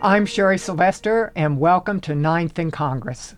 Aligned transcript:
I'm 0.00 0.26
Sherry 0.26 0.58
Sylvester, 0.58 1.32
and 1.34 1.58
welcome 1.58 2.00
to 2.02 2.14
Ninth 2.14 2.56
and 2.60 2.72
Congress. 2.72 3.34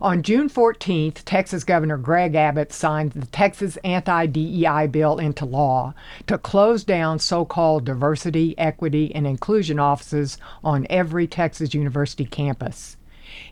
On 0.00 0.22
June 0.22 0.48
14th, 0.48 1.20
Texas 1.26 1.64
Governor 1.64 1.98
Greg 1.98 2.34
Abbott 2.34 2.72
signed 2.72 3.12
the 3.12 3.26
Texas 3.26 3.76
Anti 3.84 4.24
DEI 4.24 4.86
bill 4.86 5.18
into 5.18 5.44
law 5.44 5.92
to 6.26 6.38
close 6.38 6.82
down 6.82 7.18
so 7.18 7.44
called 7.44 7.84
diversity, 7.84 8.58
equity, 8.58 9.14
and 9.14 9.26
inclusion 9.26 9.78
offices 9.78 10.38
on 10.64 10.86
every 10.88 11.26
Texas 11.26 11.74
university 11.74 12.24
campus. 12.24 12.96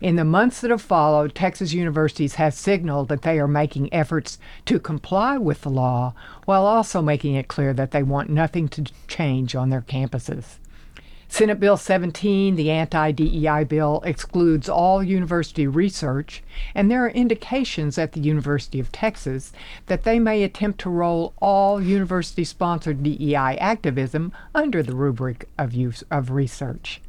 In 0.00 0.16
the 0.16 0.24
months 0.24 0.62
that 0.62 0.70
have 0.70 0.80
followed, 0.80 1.34
Texas 1.34 1.74
universities 1.74 2.36
have 2.36 2.54
signaled 2.54 3.08
that 3.08 3.20
they 3.20 3.38
are 3.38 3.46
making 3.46 3.92
efforts 3.92 4.38
to 4.64 4.80
comply 4.80 5.36
with 5.36 5.60
the 5.60 5.68
law 5.68 6.14
while 6.46 6.64
also 6.64 7.02
making 7.02 7.34
it 7.34 7.48
clear 7.48 7.74
that 7.74 7.90
they 7.90 8.02
want 8.02 8.30
nothing 8.30 8.66
to 8.68 8.86
change 9.08 9.54
on 9.54 9.68
their 9.68 9.82
campuses. 9.82 10.56
Senate 11.28 11.58
Bill 11.58 11.76
17, 11.76 12.54
the 12.54 12.70
anti 12.70 13.10
DEI 13.10 13.64
bill, 13.64 14.00
excludes 14.04 14.68
all 14.68 15.02
university 15.02 15.66
research, 15.66 16.42
and 16.74 16.90
there 16.90 17.04
are 17.04 17.10
indications 17.10 17.98
at 17.98 18.12
the 18.12 18.20
University 18.20 18.78
of 18.78 18.92
Texas 18.92 19.52
that 19.86 20.04
they 20.04 20.18
may 20.18 20.42
attempt 20.42 20.80
to 20.80 20.90
roll 20.90 21.34
all 21.38 21.82
university 21.82 22.44
sponsored 22.44 23.02
DEI 23.02 23.58
activism 23.58 24.32
under 24.54 24.82
the 24.82 24.94
rubric 24.94 25.48
of 25.58 25.74
use 25.74 26.04
of 26.10 26.30
research. 26.30 27.00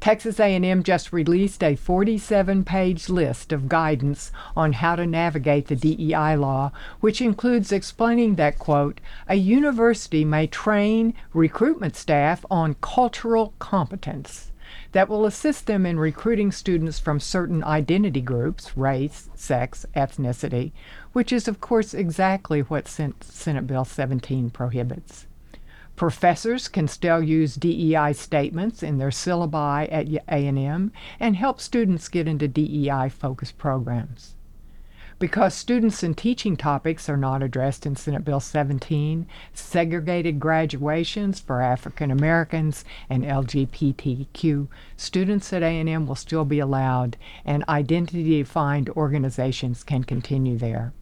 Texas 0.00 0.38
A&M 0.40 0.82
just 0.82 1.12
released 1.12 1.62
a 1.62 1.76
47-page 1.76 3.08
list 3.08 3.52
of 3.52 3.68
guidance 3.68 4.32
on 4.56 4.74
how 4.74 4.96
to 4.96 5.06
navigate 5.06 5.68
the 5.68 5.76
DEI 5.76 6.36
law, 6.36 6.72
which 7.00 7.20
includes 7.20 7.72
explaining 7.72 8.34
that 8.36 8.58
quote, 8.58 9.00
a 9.28 9.36
university 9.36 10.24
may 10.24 10.46
train 10.46 11.14
recruitment 11.32 11.96
staff 11.96 12.44
on 12.50 12.76
cultural 12.80 13.54
competence 13.58 14.52
that 14.92 15.08
will 15.08 15.26
assist 15.26 15.66
them 15.66 15.86
in 15.86 15.98
recruiting 15.98 16.50
students 16.50 16.98
from 16.98 17.20
certain 17.20 17.62
identity 17.62 18.20
groups, 18.20 18.76
race, 18.76 19.28
sex, 19.34 19.84
ethnicity, 19.94 20.72
which 21.12 21.32
is 21.32 21.46
of 21.46 21.60
course 21.60 21.94
exactly 21.94 22.60
what 22.60 22.88
Senate 22.88 23.66
Bill 23.66 23.84
17 23.84 24.50
prohibits. 24.50 25.26
Professors 25.96 26.68
can 26.68 26.86
still 26.88 27.22
use 27.22 27.54
DEI 27.54 28.12
statements 28.12 28.82
in 28.82 28.98
their 28.98 29.08
syllabi 29.08 29.88
at 29.90 30.06
A&M 30.28 30.92
and 31.18 31.36
help 31.36 31.58
students 31.58 32.08
get 32.08 32.28
into 32.28 32.46
DEI 32.46 33.08
focused 33.08 33.56
programs. 33.56 34.34
Because 35.18 35.54
students 35.54 36.02
and 36.02 36.14
teaching 36.14 36.54
topics 36.54 37.08
are 37.08 37.16
not 37.16 37.42
addressed 37.42 37.86
in 37.86 37.96
Senate 37.96 38.26
Bill 38.26 38.40
17, 38.40 39.26
segregated 39.54 40.38
graduations 40.38 41.40
for 41.40 41.62
African 41.62 42.10
Americans 42.10 42.84
and 43.08 43.24
LGBTQ 43.24 44.68
students 44.98 45.50
at 45.54 45.62
A&M 45.62 46.06
will 46.06 46.14
still 46.14 46.44
be 46.44 46.58
allowed 46.58 47.16
and 47.46 47.64
identity 47.70 48.42
defined 48.42 48.90
organizations 48.90 49.82
can 49.82 50.04
continue 50.04 50.58
there. 50.58 50.92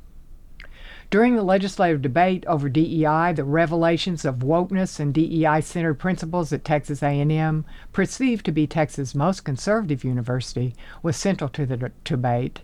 During 1.15 1.37
the 1.37 1.45
legislative 1.45 2.03
debate 2.03 2.45
over 2.49 2.69
DEI, 2.69 3.35
the 3.37 3.45
revelations 3.45 4.25
of 4.25 4.41
wokeness 4.41 4.99
and 4.99 5.15
DEI-centered 5.15 5.95
principles 5.95 6.53
at 6.53 6.65
Texas 6.65 7.05
A&M, 7.05 7.65
perceived 7.93 8.45
to 8.47 8.51
be 8.51 8.67
Texas' 8.67 9.15
most 9.15 9.45
conservative 9.45 10.03
university, 10.03 10.75
was 11.05 11.17
central 11.17 11.49
to 11.51 11.67
the 11.67 11.93
debate. 12.03 12.63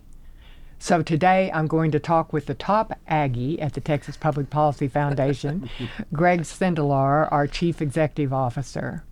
So 0.79 1.01
today 1.01 1.49
I'm 1.53 1.67
going 1.67 1.91
to 1.91 1.99
talk 1.99 2.33
with 2.33 2.47
the 2.47 2.53
top 2.53 2.99
Aggie 3.07 3.61
at 3.61 3.71
the 3.71 3.79
Texas 3.79 4.17
Public 4.17 4.49
Policy 4.49 4.89
Foundation, 4.89 5.69
Greg 6.11 6.41
Sindelar, 6.41 7.31
our 7.31 7.47
Chief 7.47 7.81
Executive 7.81 8.33
Officer 8.33 9.05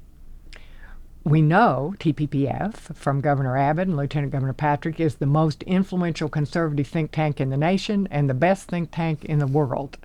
we 1.24 1.42
know 1.42 1.94
TPPF 2.00 2.96
from 2.96 3.22
Governor 3.22 3.58
Abbott 3.58 3.88
and 3.88 3.98
Lieutenant 3.98 4.32
Governor 4.32 4.54
Patrick 4.54 5.00
is 5.00 5.16
the 5.16 5.26
most 5.26 5.64
influential 5.64 6.30
conservative 6.30 6.88
think 6.88 7.12
tank 7.12 7.42
in 7.42 7.50
the 7.50 7.58
nation 7.58 8.08
and 8.10 8.30
the 8.30 8.34
best 8.34 8.70
think 8.70 8.90
tank 8.92 9.26
in 9.26 9.40
the 9.40 9.48
world. 9.48 9.98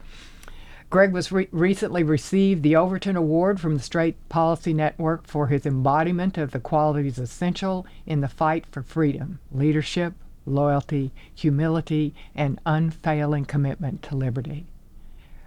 Greg 0.91 1.13
was 1.13 1.33
re- 1.33 1.49
recently 1.51 2.03
received 2.03 2.63
the 2.63 2.77
Overton 2.77 3.17
Award 3.17 3.61
from 3.61 3.75
the 3.75 3.83
State 3.83 4.17
Policy 4.29 4.75
Network 4.75 5.27
for 5.27 5.47
his 5.47 5.65
embodiment 5.65 6.37
of 6.37 6.51
the 6.51 6.61
qualities 6.61 7.19
essential 7.19 7.87
in 8.07 8.21
the 8.21 8.29
fight 8.29 8.67
for 8.67 8.83
freedom, 8.83 9.39
leadership, 9.53 10.15
loyalty, 10.47 11.13
humility, 11.33 12.15
and 12.35 12.61
unfailing 12.67 13.45
commitment 13.45 14.03
to 14.03 14.17
liberty. 14.17 14.67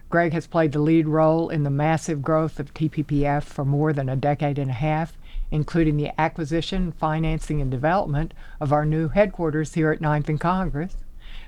Greg 0.10 0.32
has 0.32 0.48
played 0.48 0.72
the 0.72 0.80
lead 0.80 1.06
role 1.06 1.50
in 1.50 1.64
the 1.64 1.70
massive 1.70 2.22
growth 2.22 2.62
of 2.62 2.74
TPPF 2.74 3.44
for 3.44 3.66
more 3.66 3.92
than 3.92 4.08
a 4.08 4.16
decade 4.16 4.58
and 4.58 4.72
a 4.72 4.74
half 4.74 5.17
including 5.52 5.98
the 5.98 6.12
acquisition, 6.20 6.92
financing, 6.92 7.62
and 7.62 7.72
development 7.72 8.34
of 8.60 8.74
our 8.74 8.86
new 8.86 9.10
headquarters 9.10 9.74
here 9.74 9.92
at 9.92 10.02
Ninth 10.02 10.30
and 10.30 10.40
Congress, 10.40 10.98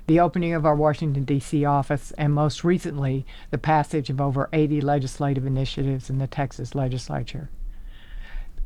the 0.06 0.20
opening 0.20 0.54
of 0.54 0.66
our 0.66 0.74
Washington, 0.74 1.24
D.C. 1.24 1.64
office, 1.64 2.12
and 2.18 2.32
most 2.32 2.64
recently, 2.64 3.26
the 3.50 3.58
passage 3.58 4.10
of 4.10 4.20
over 4.20 4.48
80 4.52 4.80
legislative 4.80 5.46
initiatives 5.46 6.10
in 6.10 6.18
the 6.18 6.26
Texas 6.26 6.74
legislature. 6.74 7.50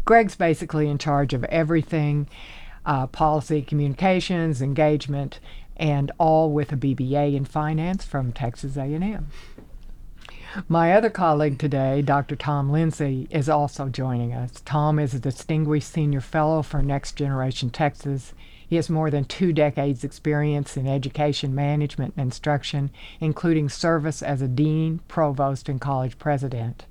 Greg's 0.05 0.37
basically 0.37 0.89
in 0.89 0.99
charge 0.99 1.33
of 1.33 1.45
everything 1.45 2.29
uh, 2.87 3.07
policy, 3.07 3.63
communications, 3.63 4.61
engagement, 4.61 5.41
and 5.77 6.13
all 6.19 6.53
with 6.53 6.73
a 6.73 6.77
BBA 6.77 7.35
in 7.35 7.45
finance 7.45 8.05
from 8.05 8.33
Texas 8.33 8.77
A&M. 8.77 9.29
My 10.69 10.93
other 10.93 11.11
colleague 11.11 11.59
today, 11.59 12.01
Dr. 12.01 12.37
Tom 12.37 12.71
Lindsay, 12.71 13.27
is 13.29 13.49
also 13.49 13.89
joining 13.89 14.33
us. 14.33 14.63
Tom 14.65 15.01
is 15.01 15.13
a 15.13 15.19
distinguished 15.19 15.91
senior 15.91 16.21
fellow 16.21 16.63
for 16.63 16.81
Next 16.81 17.17
Generation 17.17 17.71
Texas. 17.71 18.35
He 18.69 18.77
has 18.77 18.89
more 18.89 19.11
than 19.11 19.25
two 19.25 19.53
decades' 19.53 20.05
experience 20.05 20.77
in 20.77 20.87
education 20.87 21.57
management 21.57 22.15
and 22.17 22.27
instruction, 22.27 22.91
including 23.19 23.69
service 23.69 24.23
as 24.23 24.41
a 24.43 24.47
dean, 24.47 25.01
provost, 25.09 25.69
and 25.69 25.81
college 25.81 26.21
president. 26.21 26.87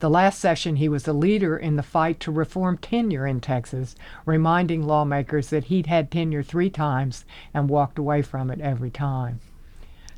The 0.00 0.10
last 0.10 0.40
session, 0.40 0.74
he 0.74 0.88
was 0.88 1.06
a 1.06 1.12
leader 1.12 1.56
in 1.56 1.76
the 1.76 1.84
fight 1.84 2.18
to 2.20 2.32
reform 2.32 2.76
tenure 2.76 3.24
in 3.24 3.40
Texas, 3.40 3.94
reminding 4.24 4.84
lawmakers 4.84 5.50
that 5.50 5.66
he'd 5.66 5.86
had 5.86 6.10
tenure 6.10 6.42
three 6.42 6.70
times 6.70 7.24
and 7.54 7.68
walked 7.68 8.00
away 8.00 8.22
from 8.22 8.50
it 8.50 8.60
every 8.60 8.90
time. 8.90 9.38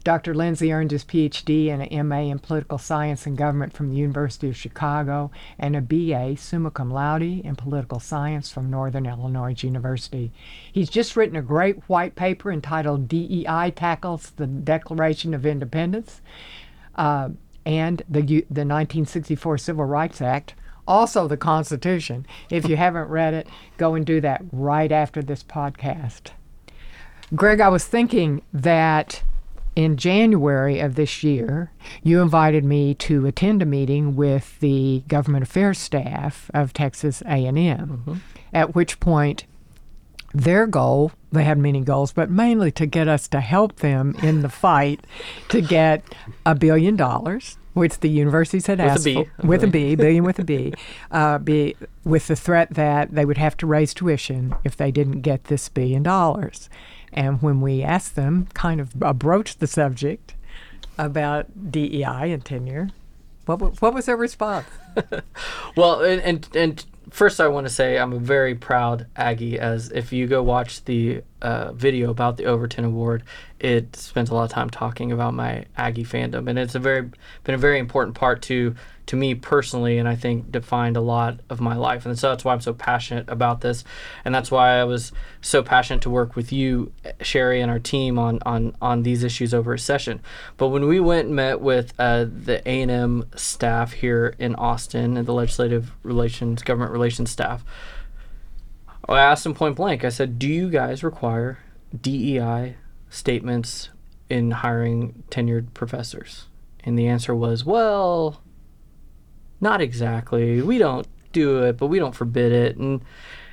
Dr. 0.08 0.34
Lindsay 0.34 0.72
earned 0.72 0.90
his 0.90 1.04
PhD 1.04 1.68
and 1.68 1.82
an 1.82 2.08
MA 2.08 2.20
in 2.20 2.38
political 2.38 2.78
science 2.78 3.26
and 3.26 3.36
government 3.36 3.74
from 3.74 3.90
the 3.90 3.96
University 3.96 4.48
of 4.48 4.56
Chicago 4.56 5.30
and 5.58 5.76
a 5.76 5.82
BA 5.82 6.34
summa 6.38 6.70
cum 6.70 6.90
laude 6.90 7.20
in 7.20 7.54
political 7.56 8.00
science 8.00 8.50
from 8.50 8.70
Northern 8.70 9.04
Illinois 9.04 9.54
University. 9.58 10.32
He's 10.72 10.88
just 10.88 11.14
written 11.14 11.36
a 11.36 11.42
great 11.42 11.86
white 11.90 12.14
paper 12.14 12.50
entitled 12.50 13.06
DEI 13.06 13.70
Tackles 13.76 14.30
the 14.30 14.46
Declaration 14.46 15.34
of 15.34 15.44
Independence 15.44 16.22
uh, 16.94 17.28
and 17.66 17.98
the, 18.08 18.22
the 18.22 18.64
1964 18.64 19.58
Civil 19.58 19.84
Rights 19.84 20.22
Act 20.22 20.54
also 20.86 21.28
the 21.28 21.36
Constitution. 21.36 22.24
If 22.48 22.66
you 22.66 22.78
haven't 22.78 23.10
read 23.10 23.34
it, 23.34 23.46
go 23.76 23.94
and 23.94 24.06
do 24.06 24.22
that 24.22 24.40
right 24.52 24.90
after 24.90 25.20
this 25.20 25.44
podcast. 25.44 26.30
Greg, 27.34 27.60
I 27.60 27.68
was 27.68 27.84
thinking 27.84 28.40
that 28.54 29.22
in 29.78 29.96
January 29.96 30.80
of 30.80 30.96
this 30.96 31.22
year, 31.22 31.70
you 32.02 32.20
invited 32.20 32.64
me 32.64 32.94
to 32.94 33.26
attend 33.26 33.62
a 33.62 33.64
meeting 33.64 34.16
with 34.16 34.58
the 34.58 35.04
government 35.06 35.44
affairs 35.44 35.78
staff 35.78 36.50
of 36.52 36.72
Texas 36.72 37.22
A&M. 37.22 37.54
Mm-hmm. 37.56 38.14
At 38.52 38.74
which 38.74 38.98
point, 38.98 39.44
their 40.34 40.66
goal, 40.66 41.12
they 41.30 41.44
had 41.44 41.58
many 41.58 41.80
goals, 41.82 42.10
but 42.10 42.28
mainly 42.28 42.72
to 42.72 42.86
get 42.86 43.06
us 43.06 43.28
to 43.28 43.38
help 43.38 43.76
them 43.76 44.16
in 44.20 44.42
the 44.42 44.48
fight 44.48 45.06
to 45.48 45.60
get 45.60 46.02
a 46.44 46.56
billion 46.56 46.96
dollars, 46.96 47.56
which 47.74 48.00
the 48.00 48.08
universities 48.08 48.66
had 48.66 48.80
with 48.80 48.88
asked 48.88 49.06
a 49.06 49.26
for, 49.26 49.46
with 49.46 49.62
a 49.62 49.68
B, 49.68 49.94
billion 49.94 50.24
with 50.24 50.40
a 50.40 50.44
B, 50.44 50.74
uh, 51.12 51.38
be, 51.38 51.76
with 52.02 52.26
the 52.26 52.34
threat 52.34 52.74
that 52.74 53.12
they 53.14 53.24
would 53.24 53.38
have 53.38 53.56
to 53.58 53.66
raise 53.68 53.94
tuition 53.94 54.56
if 54.64 54.76
they 54.76 54.90
didn't 54.90 55.20
get 55.20 55.44
this 55.44 55.68
billion 55.68 56.02
dollars. 56.02 56.68
And 57.12 57.42
when 57.42 57.60
we 57.60 57.82
asked 57.82 58.16
them, 58.16 58.48
kind 58.54 58.80
of 58.80 58.94
broached 59.18 59.60
the 59.60 59.66
subject 59.66 60.34
about 60.98 61.70
DEI 61.70 62.32
and 62.32 62.44
tenure, 62.44 62.90
what, 63.46 63.80
what 63.80 63.94
was 63.94 64.06
their 64.06 64.16
response? 64.16 64.66
well, 65.76 66.02
and, 66.02 66.20
and, 66.22 66.48
and 66.54 66.84
first 67.10 67.40
I 67.40 67.48
want 67.48 67.66
to 67.66 67.72
say 67.72 67.98
I'm 67.98 68.12
a 68.12 68.18
very 68.18 68.54
proud 68.54 69.06
Aggie. 69.16 69.58
As 69.58 69.90
if 69.92 70.12
you 70.12 70.26
go 70.26 70.42
watch 70.42 70.84
the 70.84 71.22
uh, 71.40 71.72
video 71.72 72.10
about 72.10 72.36
the 72.36 72.44
Overton 72.44 72.84
Award, 72.84 73.22
it 73.60 73.96
spends 73.96 74.30
a 74.30 74.34
lot 74.34 74.44
of 74.44 74.50
time 74.50 74.70
talking 74.70 75.10
about 75.10 75.34
my 75.34 75.64
Aggie 75.76 76.04
fandom, 76.04 76.48
and 76.48 76.58
it's 76.58 76.74
a 76.74 76.78
very 76.78 77.10
been 77.44 77.54
a 77.54 77.58
very 77.58 77.78
important 77.78 78.16
part 78.16 78.42
to 78.42 78.74
to 79.06 79.16
me 79.16 79.34
personally, 79.34 79.98
and 79.98 80.06
I 80.06 80.16
think 80.16 80.52
defined 80.52 80.96
a 80.96 81.00
lot 81.00 81.40
of 81.48 81.60
my 81.60 81.74
life, 81.74 82.06
and 82.06 82.18
so 82.18 82.28
that's 82.28 82.44
why 82.44 82.52
I'm 82.52 82.60
so 82.60 82.74
passionate 82.74 83.28
about 83.28 83.62
this, 83.62 83.84
and 84.24 84.34
that's 84.34 84.50
why 84.50 84.78
I 84.78 84.84
was 84.84 85.12
so 85.40 85.62
passionate 85.62 86.02
to 86.02 86.10
work 86.10 86.36
with 86.36 86.52
you, 86.52 86.92
Sherry, 87.22 87.60
and 87.60 87.70
our 87.70 87.78
team 87.78 88.18
on 88.18 88.38
on 88.44 88.76
on 88.80 89.02
these 89.02 89.24
issues 89.24 89.52
over 89.52 89.74
a 89.74 89.78
session. 89.78 90.20
But 90.56 90.68
when 90.68 90.86
we 90.86 91.00
went 91.00 91.26
and 91.26 91.36
met 91.36 91.60
with 91.60 91.94
uh, 91.98 92.26
the 92.30 92.62
A 92.68 92.82
and 92.82 92.90
M 92.90 93.24
staff 93.34 93.92
here 93.92 94.34
in 94.38 94.54
Austin 94.54 95.16
and 95.16 95.26
the 95.26 95.34
legislative 95.34 95.92
relations 96.02 96.62
government 96.62 96.92
relations 96.92 97.30
staff 97.30 97.64
I 99.08 99.20
asked 99.20 99.44
them 99.44 99.54
point 99.54 99.76
blank. 99.76 100.04
I 100.04 100.10
said, 100.10 100.38
"Do 100.38 100.46
you 100.46 100.68
guys 100.68 101.02
require 101.02 101.58
DEI 101.98 102.76
statements 103.10 103.90
in 104.28 104.50
hiring 104.50 105.24
tenured 105.30 105.74
professors?" 105.74 106.46
And 106.84 106.98
the 106.98 107.06
answer 107.06 107.34
was, 107.34 107.64
"Well, 107.64 108.42
not 109.60 109.80
exactly. 109.80 110.62
We 110.62 110.78
don't 110.78 111.06
do 111.32 111.62
it, 111.64 111.76
but 111.76 111.88
we 111.88 111.98
don't 111.98 112.14
forbid 112.14 112.52
it." 112.52 112.76
And 112.76 113.02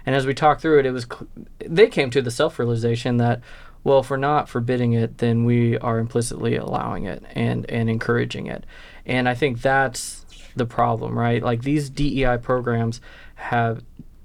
and 0.05 0.15
as 0.15 0.25
we 0.25 0.33
talked 0.33 0.61
through 0.61 0.79
it, 0.79 0.85
it 0.85 0.91
was 0.91 1.05
cl- 1.05 1.27
they 1.59 1.87
came 1.87 2.09
to 2.11 2.21
the 2.21 2.31
self 2.31 2.59
realization 2.59 3.17
that 3.17 3.41
well, 3.85 3.99
if 3.99 4.09
we're 4.09 4.17
not 4.17 4.49
forbidding 4.49 4.93
it, 4.93 5.19
then 5.19 5.45
we 5.45 5.77
are 5.77 5.99
implicitly 5.99 6.55
allowing 6.55 7.05
it 7.05 7.23
and 7.33 7.69
and 7.69 7.89
encouraging 7.89 8.47
it. 8.47 8.65
And 9.05 9.29
I 9.29 9.35
think 9.35 9.61
that's 9.61 10.25
the 10.55 10.65
problem, 10.65 11.17
right? 11.17 11.41
Like 11.43 11.61
these 11.61 11.89
DEI 11.89 12.37
programs 12.37 12.99
have 13.35 13.83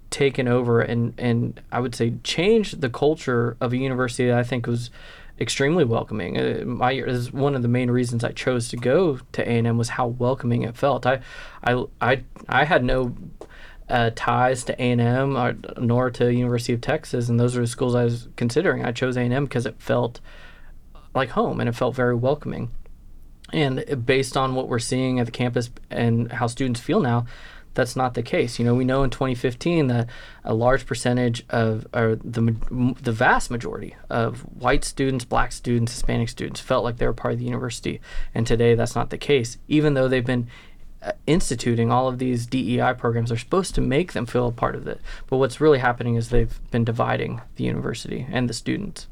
taken 0.08 0.48
over 0.48 0.80
and 0.80 1.14
and 1.18 1.60
I 1.70 1.78
would 1.78 1.94
say 1.94 2.14
changed 2.24 2.80
the 2.80 2.88
culture 2.90 3.56
of 3.60 3.72
a 3.72 3.76
university 3.76 4.28
that 4.28 4.38
I 4.38 4.42
think 4.42 4.66
was 4.66 4.90
extremely 5.40 5.84
welcoming. 5.84 6.36
Uh, 6.36 6.62
my 6.66 6.92
is 6.92 7.32
one 7.32 7.54
of 7.54 7.62
the 7.62 7.68
main 7.68 7.90
reasons 7.90 8.22
I 8.22 8.32
chose 8.32 8.68
to 8.68 8.76
go 8.76 9.18
to 9.32 9.42
A 9.42 9.58
and 9.58 9.66
M 9.66 9.78
was 9.78 9.90
how 9.90 10.08
welcoming 10.08 10.62
it 10.62 10.76
felt. 10.76 11.06
I, 11.06 11.20
I, 11.64 11.84
I, 12.00 12.24
I 12.48 12.64
had 12.64 12.84
no 12.84 13.14
uh, 13.88 14.10
ties 14.14 14.64
to 14.64 14.80
A 14.80 14.90
and 14.92 15.00
M 15.00 15.62
nor 15.78 16.10
to 16.10 16.32
University 16.32 16.72
of 16.74 16.80
Texas, 16.80 17.28
and 17.28 17.40
those 17.40 17.56
are 17.56 17.60
the 17.60 17.66
schools 17.66 17.94
I 17.94 18.04
was 18.04 18.28
considering. 18.36 18.84
I 18.84 18.92
chose 18.92 19.16
A 19.16 19.20
and 19.20 19.32
M 19.32 19.44
because 19.44 19.66
it 19.66 19.76
felt 19.78 20.20
like 21.14 21.30
home 21.30 21.58
and 21.60 21.68
it 21.68 21.74
felt 21.74 21.94
very 21.94 22.14
welcoming. 22.14 22.70
And 23.52 24.06
based 24.06 24.36
on 24.36 24.54
what 24.54 24.68
we're 24.68 24.78
seeing 24.78 25.18
at 25.18 25.26
the 25.26 25.32
campus 25.32 25.70
and 25.90 26.30
how 26.30 26.46
students 26.46 26.80
feel 26.80 27.00
now, 27.00 27.26
that's 27.74 27.96
not 27.96 28.14
the 28.14 28.22
case. 28.22 28.58
You 28.58 28.64
know, 28.64 28.74
we 28.74 28.84
know 28.84 29.02
in 29.02 29.10
2015 29.10 29.86
that 29.88 30.08
a 30.44 30.54
large 30.54 30.86
percentage 30.86 31.44
of, 31.50 31.86
or 31.94 32.16
the 32.16 32.56
the 33.00 33.12
vast 33.12 33.50
majority 33.50 33.96
of 34.08 34.40
white 34.40 34.84
students, 34.84 35.24
black 35.24 35.52
students, 35.52 35.92
Hispanic 35.92 36.28
students 36.28 36.60
felt 36.60 36.84
like 36.84 36.96
they 36.96 37.06
were 37.06 37.12
part 37.12 37.32
of 37.32 37.38
the 37.38 37.44
university, 37.44 38.00
and 38.34 38.46
today 38.46 38.74
that's 38.74 38.96
not 38.96 39.10
the 39.10 39.18
case. 39.18 39.58
Even 39.68 39.94
though 39.94 40.08
they've 40.08 40.24
been 40.24 40.48
uh, 41.02 41.12
instituting 41.26 41.90
all 41.90 42.08
of 42.08 42.18
these 42.18 42.46
DEI 42.46 42.94
programs, 42.94 43.30
they're 43.30 43.38
supposed 43.38 43.74
to 43.74 43.80
make 43.80 44.12
them 44.12 44.26
feel 44.26 44.48
a 44.48 44.52
part 44.52 44.74
of 44.74 44.86
it. 44.86 45.00
But 45.28 45.38
what's 45.38 45.60
really 45.60 45.78
happening 45.78 46.16
is 46.16 46.28
they've 46.28 46.60
been 46.70 46.84
dividing 46.84 47.40
the 47.56 47.64
university 47.64 48.26
and 48.30 48.48
the 48.48 48.54
students. 48.54 49.06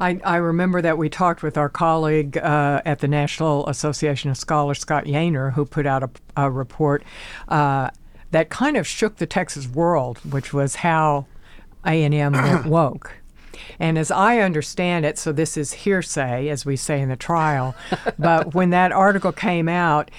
I, 0.00 0.20
I 0.24 0.36
remember 0.36 0.82
that 0.82 0.98
we 0.98 1.08
talked 1.08 1.42
with 1.42 1.56
our 1.56 1.68
colleague 1.68 2.36
uh, 2.36 2.82
at 2.84 3.00
the 3.00 3.08
National 3.08 3.66
Association 3.68 4.30
of 4.30 4.36
Scholars, 4.36 4.78
Scott 4.78 5.04
Yenor, 5.04 5.52
who 5.52 5.64
put 5.64 5.86
out 5.86 6.02
a, 6.02 6.10
a 6.36 6.50
report 6.50 7.02
uh, 7.48 7.90
that 8.30 8.50
kind 8.50 8.76
of 8.76 8.86
shook 8.86 9.16
the 9.16 9.26
Texas 9.26 9.68
world, 9.68 10.18
which 10.30 10.52
was 10.52 10.76
how 10.76 11.26
A&M 11.84 12.32
went 12.32 12.66
woke. 12.66 13.12
And 13.78 13.96
as 13.96 14.10
I 14.10 14.38
understand 14.38 15.04
it, 15.04 15.18
so 15.18 15.32
this 15.32 15.56
is 15.56 15.72
hearsay, 15.72 16.48
as 16.48 16.66
we 16.66 16.76
say 16.76 17.00
in 17.00 17.08
the 17.08 17.16
trial, 17.16 17.74
but 18.18 18.54
when 18.54 18.70
that 18.70 18.92
article 18.92 19.32
came 19.32 19.68
out, 19.68 20.10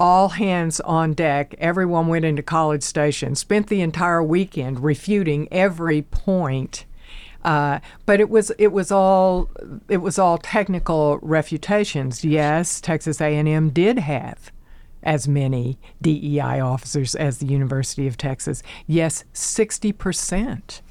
all 0.00 0.30
hands 0.30 0.80
on 0.80 1.12
deck. 1.12 1.54
Everyone 1.58 2.08
went 2.08 2.24
into 2.24 2.42
College 2.42 2.82
Station, 2.82 3.34
spent 3.34 3.66
the 3.66 3.82
entire 3.82 4.22
weekend 4.22 4.82
refuting 4.82 5.46
every 5.52 6.02
point 6.02 6.86
uh, 7.44 7.80
but 8.06 8.20
it 8.20 8.28
was 8.28 8.50
it 8.58 8.68
was 8.68 8.92
all 8.92 9.48
it 9.88 9.98
was 9.98 10.18
all 10.18 10.38
technical 10.38 11.18
refutations. 11.18 12.24
Yes, 12.24 12.80
Texas 12.80 13.20
A&M 13.20 13.70
did 13.70 13.98
have 13.98 14.52
as 15.02 15.26
many 15.26 15.78
DEI 16.02 16.60
officers 16.60 17.14
as 17.14 17.38
the 17.38 17.46
University 17.46 18.06
of 18.06 18.16
Texas. 18.16 18.62
Yes, 18.86 19.24
sixty 19.32 19.92
percent 19.92 20.82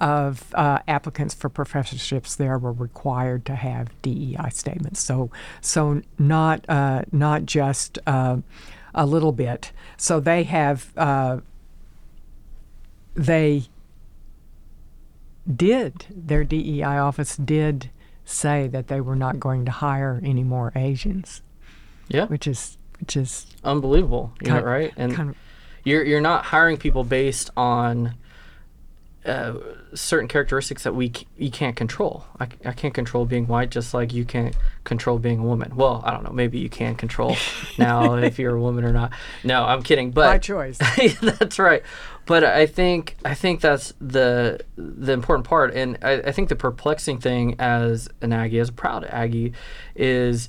of 0.00 0.54
uh, 0.54 0.78
applicants 0.88 1.34
for 1.34 1.50
professorships 1.50 2.34
there 2.34 2.56
were 2.58 2.72
required 2.72 3.44
to 3.44 3.54
have 3.54 3.88
DEI 4.02 4.48
statements. 4.50 5.00
So 5.00 5.30
so 5.60 6.02
not 6.18 6.64
uh, 6.68 7.02
not 7.12 7.44
just 7.44 7.98
uh, 8.06 8.38
a 8.94 9.06
little 9.06 9.32
bit. 9.32 9.72
So 9.96 10.20
they 10.20 10.44
have 10.44 10.92
uh, 10.96 11.40
they 13.14 13.64
did, 15.54 16.06
their 16.10 16.44
DEI 16.44 16.98
office 16.98 17.36
did 17.36 17.90
say 18.24 18.68
that 18.68 18.88
they 18.88 19.00
were 19.00 19.16
not 19.16 19.40
going 19.40 19.64
to 19.64 19.70
hire 19.70 20.20
any 20.24 20.44
more 20.44 20.72
Asians. 20.74 21.42
Yeah. 22.08 22.26
Which 22.26 22.46
is 22.46 22.76
which 23.00 23.16
is 23.16 23.46
unbelievable, 23.64 24.32
you 24.42 24.50
know, 24.50 24.60
right? 24.60 24.92
And 24.96 25.14
kind 25.14 25.30
of, 25.30 25.36
you're 25.84 26.04
you're 26.04 26.20
not 26.20 26.44
hiring 26.46 26.76
people 26.76 27.04
based 27.04 27.50
on 27.56 28.14
uh, 29.26 29.54
certain 29.94 30.28
characteristics 30.28 30.84
that 30.84 30.94
we 30.94 31.12
c- 31.14 31.26
you 31.36 31.50
can't 31.50 31.76
control. 31.76 32.24
I, 32.38 32.48
I 32.64 32.72
can't 32.72 32.94
control 32.94 33.26
being 33.26 33.46
white, 33.46 33.70
just 33.70 33.92
like 33.92 34.12
you 34.12 34.24
can't 34.24 34.56
control 34.84 35.18
being 35.18 35.40
a 35.40 35.42
woman. 35.42 35.76
Well, 35.76 36.02
I 36.04 36.12
don't 36.12 36.22
know. 36.24 36.32
Maybe 36.32 36.58
you 36.58 36.70
can 36.70 36.94
control 36.94 37.36
now 37.78 38.14
if 38.14 38.38
you're 38.38 38.56
a 38.56 38.60
woman 38.60 38.84
or 38.84 38.92
not. 38.92 39.12
No, 39.44 39.64
I'm 39.64 39.82
kidding. 39.82 40.10
But 40.10 40.26
by 40.26 40.38
choice. 40.38 40.78
that's 41.20 41.58
right 41.58 41.82
but 42.30 42.44
I 42.44 42.66
think 42.66 43.16
I 43.24 43.34
think 43.34 43.60
that's 43.60 43.92
the 44.00 44.60
the 44.76 45.12
important 45.12 45.48
part, 45.48 45.74
and 45.74 45.98
I, 46.00 46.12
I 46.12 46.30
think 46.30 46.48
the 46.48 46.54
perplexing 46.54 47.18
thing 47.18 47.56
as 47.58 48.08
an 48.20 48.32
Aggie, 48.32 48.60
as 48.60 48.68
a 48.68 48.72
proud 48.72 49.04
Aggie, 49.04 49.52
is 49.96 50.48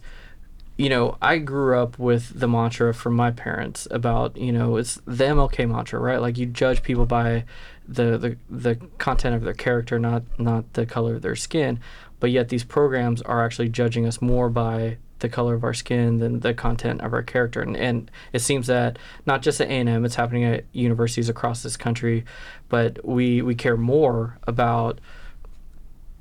you 0.81 0.89
know, 0.89 1.15
I 1.21 1.37
grew 1.37 1.77
up 1.77 1.99
with 1.99 2.39
the 2.39 2.47
mantra 2.47 2.91
from 2.91 3.13
my 3.13 3.29
parents 3.29 3.87
about, 3.91 4.35
you 4.35 4.51
know, 4.51 4.77
it's 4.77 4.95
the 5.05 5.25
MLK 5.25 5.69
mantra, 5.69 5.99
right? 5.99 6.19
Like 6.19 6.39
you 6.39 6.47
judge 6.47 6.81
people 6.81 7.05
by 7.05 7.45
the, 7.87 8.17
the 8.17 8.37
the 8.49 8.75
content 8.97 9.35
of 9.35 9.43
their 9.43 9.53
character, 9.53 9.99
not 9.99 10.23
not 10.39 10.73
the 10.73 10.87
color 10.87 11.13
of 11.13 11.21
their 11.21 11.35
skin. 11.35 11.79
But 12.19 12.31
yet 12.31 12.49
these 12.49 12.63
programs 12.63 13.21
are 13.21 13.45
actually 13.45 13.69
judging 13.69 14.07
us 14.07 14.23
more 14.23 14.49
by 14.49 14.97
the 15.19 15.29
color 15.29 15.53
of 15.53 15.63
our 15.63 15.73
skin 15.75 16.17
than 16.17 16.39
the 16.39 16.53
content 16.53 17.01
of 17.01 17.13
our 17.13 17.21
character. 17.21 17.61
And, 17.61 17.77
and 17.77 18.09
it 18.33 18.39
seems 18.39 18.65
that 18.65 18.97
not 19.27 19.43
just 19.43 19.61
at 19.61 19.67
A&M, 19.67 20.03
it's 20.03 20.15
happening 20.15 20.45
at 20.45 20.65
universities 20.71 21.29
across 21.29 21.61
this 21.61 21.77
country, 21.77 22.25
but 22.69 23.05
we, 23.05 23.43
we 23.43 23.53
care 23.53 23.77
more 23.77 24.39
about 24.47 24.99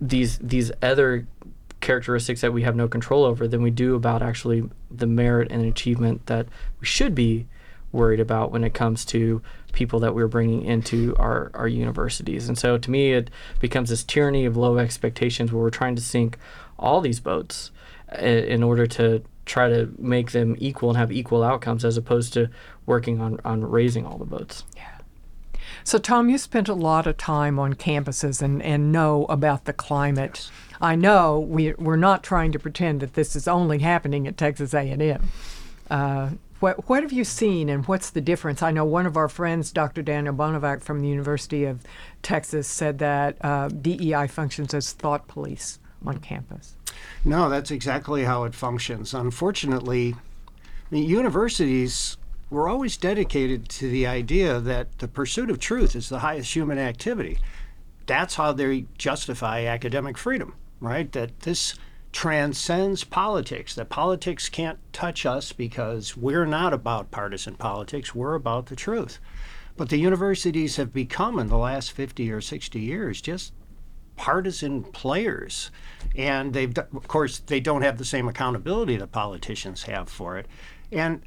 these 0.03 0.39
these 0.39 0.73
other 0.83 1.27
characteristics 1.81 2.41
that 2.41 2.53
we 2.53 2.63
have 2.63 2.77
no 2.77 2.89
control 2.89 3.25
over 3.25 3.49
than 3.49 3.63
we 3.63 3.71
do 3.71 3.95
about 3.95 4.23
actually 4.23 4.69
the 4.91 5.07
merit 5.07 5.51
and 5.51 5.65
achievement 5.65 6.27
that 6.27 6.47
we 6.81 6.87
should 6.87 7.15
be 7.15 7.47
worried 7.93 8.21
about 8.21 8.53
when 8.53 8.65
it 8.65 8.75
comes 8.75 9.05
to 9.05 9.43
people 9.73 10.01
that 10.01 10.15
we're 10.15 10.29
bringing 10.29 10.65
into 10.65 11.15
our, 11.17 11.51
our 11.55 11.69
universities. 11.69 12.49
And 12.49 12.57
so 12.57 12.79
to 12.79 12.91
me, 12.91 13.13
it 13.13 13.31
becomes 13.59 13.91
this 13.91 14.05
tyranny 14.05 14.45
of 14.45 14.57
low 14.57 14.79
expectations 14.79 15.53
where 15.53 15.63
we're 15.63 15.71
trying 15.71 15.97
to 15.97 16.03
sink 16.03 16.39
all 16.79 17.01
these 17.01 17.21
boats 17.21 17.71
eh, 18.11 18.41
in 18.41 18.63
order 18.63 18.87
to 18.87 19.23
try 19.47 19.69
to 19.69 19.93
make 19.99 20.33
them 20.33 20.57
equal 20.59 20.91
and 20.91 20.99
have 20.99 21.11
equal 21.11 21.43
outcomes 21.43 21.85
as 21.85 21.97
opposed 21.97 22.33
to 22.35 22.49
working 22.87 23.21
on, 23.21 23.41
on 23.45 23.65
raising 23.65 24.07
all 24.07 24.19
the 24.19 24.25
boats. 24.25 24.65
Yeah. 24.77 24.99
So, 25.83 25.99
Tom, 25.99 26.29
you 26.29 26.39
spent 26.39 26.69
a 26.69 26.75
lot 26.75 27.07
of 27.07 27.17
time 27.17 27.59
on 27.59 27.75
campuses 27.75 28.43
and, 28.43 28.63
and 28.63 28.93
know 28.93 29.25
about 29.29 29.65
the 29.65 29.73
climate. 29.73 30.49
Yes. 30.49 30.51
I 30.81 30.97
know 30.97 31.41
we, 31.41 31.75
we're 31.75 31.97
not 31.97 32.23
trying 32.23 32.53
to 32.53 32.59
pretend 32.59 33.01
that 33.01 33.15
this 33.15 33.37
is 33.37 33.47
only 33.47 33.81
happening 33.81 34.27
at 34.27 34.37
Texas 34.37 34.73
A&M. 34.73 35.29
Uh, 35.91 36.31
what, 36.61 36.89
what 36.89 37.03
have 37.03 37.13
you 37.13 37.25
seen 37.25 37.69
and 37.69 37.87
what's 37.87 38.11
the 38.11 38.21
difference? 38.21 38.63
I 38.63 38.71
know 38.71 38.85
one 38.85 39.07
of 39.07 39.17
our 39.17 39.29
friends, 39.29 39.73
Dr. 39.73 40.03
Daniel 40.03 40.35
Bonevac 40.35 40.83
from 40.83 41.01
the 41.01 41.09
University 41.09 41.65
of 41.65 41.83
Texas, 42.23 42.69
said 42.69 42.99
that 42.99 43.37
uh, 43.43 43.69
DEI 43.69 44.27
functions 44.27 44.75
as 44.75 44.93
thought 44.93 45.27
police 45.27 45.79
on 46.05 46.19
campus. 46.19 46.77
No, 47.25 47.49
that's 47.49 47.71
exactly 47.71 48.25
how 48.25 48.45
it 48.45 48.55
functions. 48.55 49.15
Unfortunately, 49.15 50.15
I 50.15 50.95
mean, 50.95 51.09
universities 51.09 52.17
were 52.51 52.69
always 52.69 52.97
dedicated 52.97 53.69
to 53.69 53.89
the 53.89 54.07
idea 54.07 54.61
that 54.61 54.99
the 54.99 55.09
pursuit 55.09 55.51
of 55.51 55.59
truth 55.59 55.95
is 55.95 56.09
the 56.09 56.19
highest 56.19 56.55
human 56.55 56.79
activity. 56.79 57.39
That's 58.07 58.35
how 58.35 58.53
they 58.53 58.87
justify 58.99 59.65
academic 59.65 60.19
freedom, 60.19 60.55
right? 60.81 61.11
That 61.13 61.41
this 61.41 61.75
transcends 62.13 63.05
politics, 63.05 63.75
that 63.75 63.89
politics 63.89 64.49
can't 64.49 64.79
touch 64.93 65.25
us 65.25 65.53
because 65.53 66.17
we're 66.17 66.47
not 66.47 66.73
about 66.73 67.11
partisan 67.11 67.55
politics, 67.55 68.15
we're 68.15 68.35
about 68.35 68.67
the 68.67 68.77
truth. 68.77 69.19
But 69.77 69.89
the 69.89 69.99
universities 69.99 70.77
have 70.77 70.93
become, 70.93 71.39
in 71.39 71.49
the 71.49 71.57
last 71.57 71.93
50 71.93 72.31
or 72.33 72.41
60 72.41 72.81
years, 72.81 73.21
just 73.21 73.53
partisan 74.17 74.83
players. 74.83 75.71
And 76.15 76.53
they've, 76.53 76.77
of 76.77 77.09
course, 77.09 77.39
they 77.39 77.61
don't 77.61 77.83
have 77.83 77.97
the 77.97 78.05
same 78.05 78.29
accountability 78.29 78.97
that 78.97 79.13
politicians 79.13 79.85
have 79.85 80.09
for 80.09 80.37
it. 80.37 80.47
And 80.93 81.23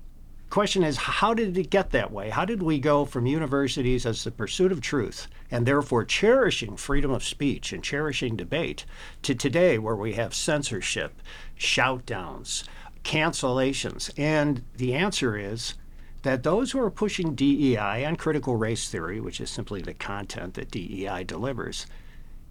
question 0.53 0.83
is, 0.83 0.97
how 0.97 1.33
did 1.33 1.57
it 1.57 1.71
get 1.71 1.89
that 1.89 2.11
way? 2.11 2.29
How 2.29 2.45
did 2.45 2.61
we 2.61 2.77
go 2.77 3.05
from 3.05 3.25
universities 3.25 4.05
as 4.05 4.23
the 4.23 4.29
pursuit 4.29 4.71
of 4.71 4.81
truth 4.81 5.25
and 5.49 5.65
therefore 5.65 6.05
cherishing 6.05 6.77
freedom 6.77 7.09
of 7.09 7.23
speech 7.23 7.73
and 7.73 7.83
cherishing 7.83 8.35
debate 8.35 8.85
to 9.23 9.33
today 9.33 9.79
where 9.79 9.95
we 9.95 10.13
have 10.13 10.35
censorship, 10.35 11.23
shout 11.55 12.05
downs, 12.05 12.65
cancellations? 13.03 14.11
And 14.15 14.61
the 14.77 14.93
answer 14.93 15.35
is 15.35 15.73
that 16.21 16.43
those 16.43 16.69
who 16.69 16.79
are 16.81 16.91
pushing 16.91 17.33
DEI 17.33 18.05
on 18.05 18.15
critical 18.15 18.55
race 18.55 18.87
theory, 18.87 19.19
which 19.19 19.41
is 19.41 19.49
simply 19.49 19.81
the 19.81 19.95
content 19.95 20.53
that 20.53 20.69
DEI 20.69 21.23
delivers, 21.23 21.87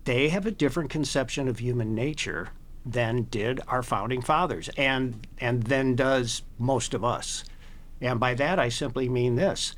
they 0.07 0.29
have 0.31 0.45
a 0.45 0.51
different 0.51 0.91
conception 0.91 1.47
of 1.47 1.61
human 1.61 1.95
nature 1.95 2.49
than 2.85 3.29
did 3.31 3.61
our 3.69 3.85
founding 3.85 4.23
fathers 4.23 4.69
and 4.77 5.25
and 5.39 5.63
then 5.63 5.95
does 5.95 6.43
most 6.59 6.95
of 6.95 7.05
us. 7.05 7.45
And 8.03 8.19
by 8.19 8.35
that 8.35 8.59
I 8.59 8.69
simply 8.69 9.09
mean 9.09 9.37
this. 9.37 9.75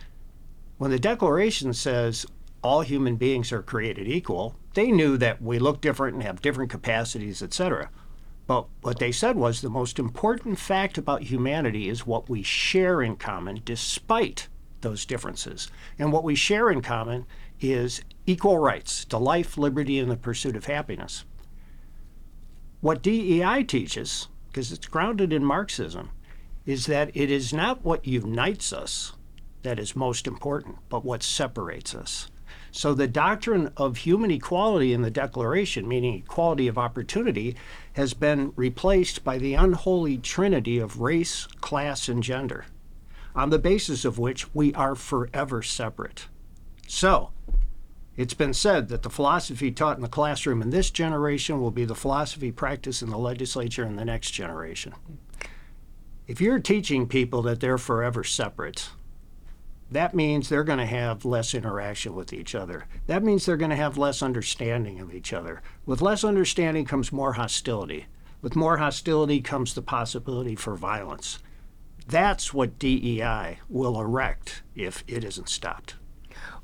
When 0.78 0.90
the 0.90 0.99
Declaration 0.99 1.75
says 1.75 2.26
all 2.62 2.81
human 2.81 3.16
beings 3.16 3.52
are 3.52 3.62
created 3.62 4.09
equal, 4.09 4.57
they 4.73 4.90
knew 4.90 5.16
that 5.19 5.43
we 5.43 5.59
look 5.59 5.81
different 5.81 6.14
and 6.14 6.23
have 6.23 6.43
different 6.43 6.71
capacities, 6.71 7.43
etc. 7.43 7.90
But 8.47 8.66
what 8.81 8.99
they 8.99 9.12
said 9.12 9.37
was 9.37 9.61
the 9.61 9.69
most 9.69 9.99
important 9.99 10.59
fact 10.59 10.97
about 10.97 11.25
humanity 11.25 11.88
is 11.88 12.07
what 12.07 12.28
we 12.28 12.43
share 12.43 13.02
in 13.02 13.16
common 13.16 13.61
despite 13.64 14.49
those 14.81 15.04
differences. 15.04 15.71
And 15.99 16.11
what 16.11 16.25
we 16.25 16.35
share 16.35 16.71
in 16.71 16.81
common 16.81 17.26
is 17.61 18.02
equal 18.26 18.59
rights 18.59 19.04
to 19.07 19.19
life, 19.19 19.59
liberty, 19.59 19.99
and 19.99 20.11
the 20.11 20.16
pursuit 20.16 20.57
of 20.57 20.64
happiness. 20.64 21.25
What 22.81 23.02
DEI 23.02 23.64
teaches, 23.64 24.28
because 24.49 24.73
it's 24.73 24.87
grounded 24.87 25.33
in 25.33 25.45
Marxism, 25.45 26.11
is 26.66 26.87
that 26.87 27.11
it 27.14 27.30
is 27.30 27.52
not 27.52 27.85
what 27.85 28.06
unites 28.06 28.73
us 28.73 29.12
that 29.62 29.78
is 29.78 29.97
most 29.97 30.26
important, 30.26 30.76
but 30.88 31.04
what 31.04 31.23
separates 31.23 31.94
us. 31.94 32.30
So 32.71 32.92
the 32.92 33.09
doctrine 33.09 33.73
of 33.76 33.99
human 33.99 34.30
equality 34.30 34.92
in 34.92 35.02
the 35.02 35.11
Declaration, 35.11 35.87
meaning 35.88 36.14
equality 36.14 36.68
of 36.68 36.76
opportunity, 36.76 37.56
has 37.94 38.14
been 38.14 38.52
replaced 38.56 39.25
by 39.25 39.38
the 39.38 39.54
unholy 39.54 40.18
trinity 40.18 40.78
of 40.78 41.00
race, 41.00 41.47
class, 41.61 42.09
and 42.09 42.23
gender, 42.23 42.66
on 43.35 43.50
the 43.50 43.59
basis 43.59 44.04
of 44.04 44.18
which 44.18 44.52
we 44.54 44.75
are 44.75 44.94
forever 44.94 45.62
separate. 45.62 46.26
So, 46.87 47.30
it's 48.16 48.35
been 48.35 48.54
said 48.54 48.88
that 48.88 49.02
the 49.02 49.11
philosophy 49.11 49.71
taught 49.73 49.97
in 49.97 50.02
the 50.02 50.09
classroom 50.09 50.61
in 50.61 50.71
this 50.71 50.90
generation 50.90 51.61
will 51.61 51.71
be 51.71 51.85
the 51.85 51.94
philosophy 51.94 52.52
practiced 52.52 53.02
in 53.02 53.11
the 53.11 53.18
legislature 53.18 53.85
in 53.85 53.97
the 53.97 54.04
next 54.04 54.33
generation. 54.33 54.94
If 56.26 56.40
you're 56.40 56.59
teaching 56.59 57.07
people 57.07 57.43
that 57.43 57.61
they're 57.61 57.76
forever 57.76 58.25
separate, 58.25 58.88
that 59.90 60.14
means 60.14 60.49
they're 60.49 60.64
going 60.64 60.78
to 60.78 60.87
have 60.87 61.26
less 61.26 61.54
interaction 61.54 62.14
with 62.14 62.33
each 62.33 62.54
other. 62.54 62.87
That 63.07 63.23
means 63.23 63.45
they're 63.45 63.59
going 63.59 63.71
to 63.71 63.76
have 63.76 63.99
less 63.99 64.23
understanding 64.23 65.00
of 65.00 65.14
each 65.14 65.35
other. 65.35 65.61
With 65.85 66.00
less 66.00 66.25
understanding 66.25 66.87
comes 66.87 67.12
more 67.12 67.35
hostility. 67.35 68.07
With 68.40 68.57
more 68.57 68.78
hostility 68.78 69.43
comes 69.43 69.75
the 69.75 69.83
possibility 69.83 70.57
for 70.57 70.76
violence. 70.76 71.40
That's 72.09 72.54
what 72.54 72.78
DEI 72.78 73.59
will 73.69 74.00
erect 74.00 74.62
if 74.75 75.04
it 75.07 75.25
isn't 75.25 75.50
stopped. 75.50 75.97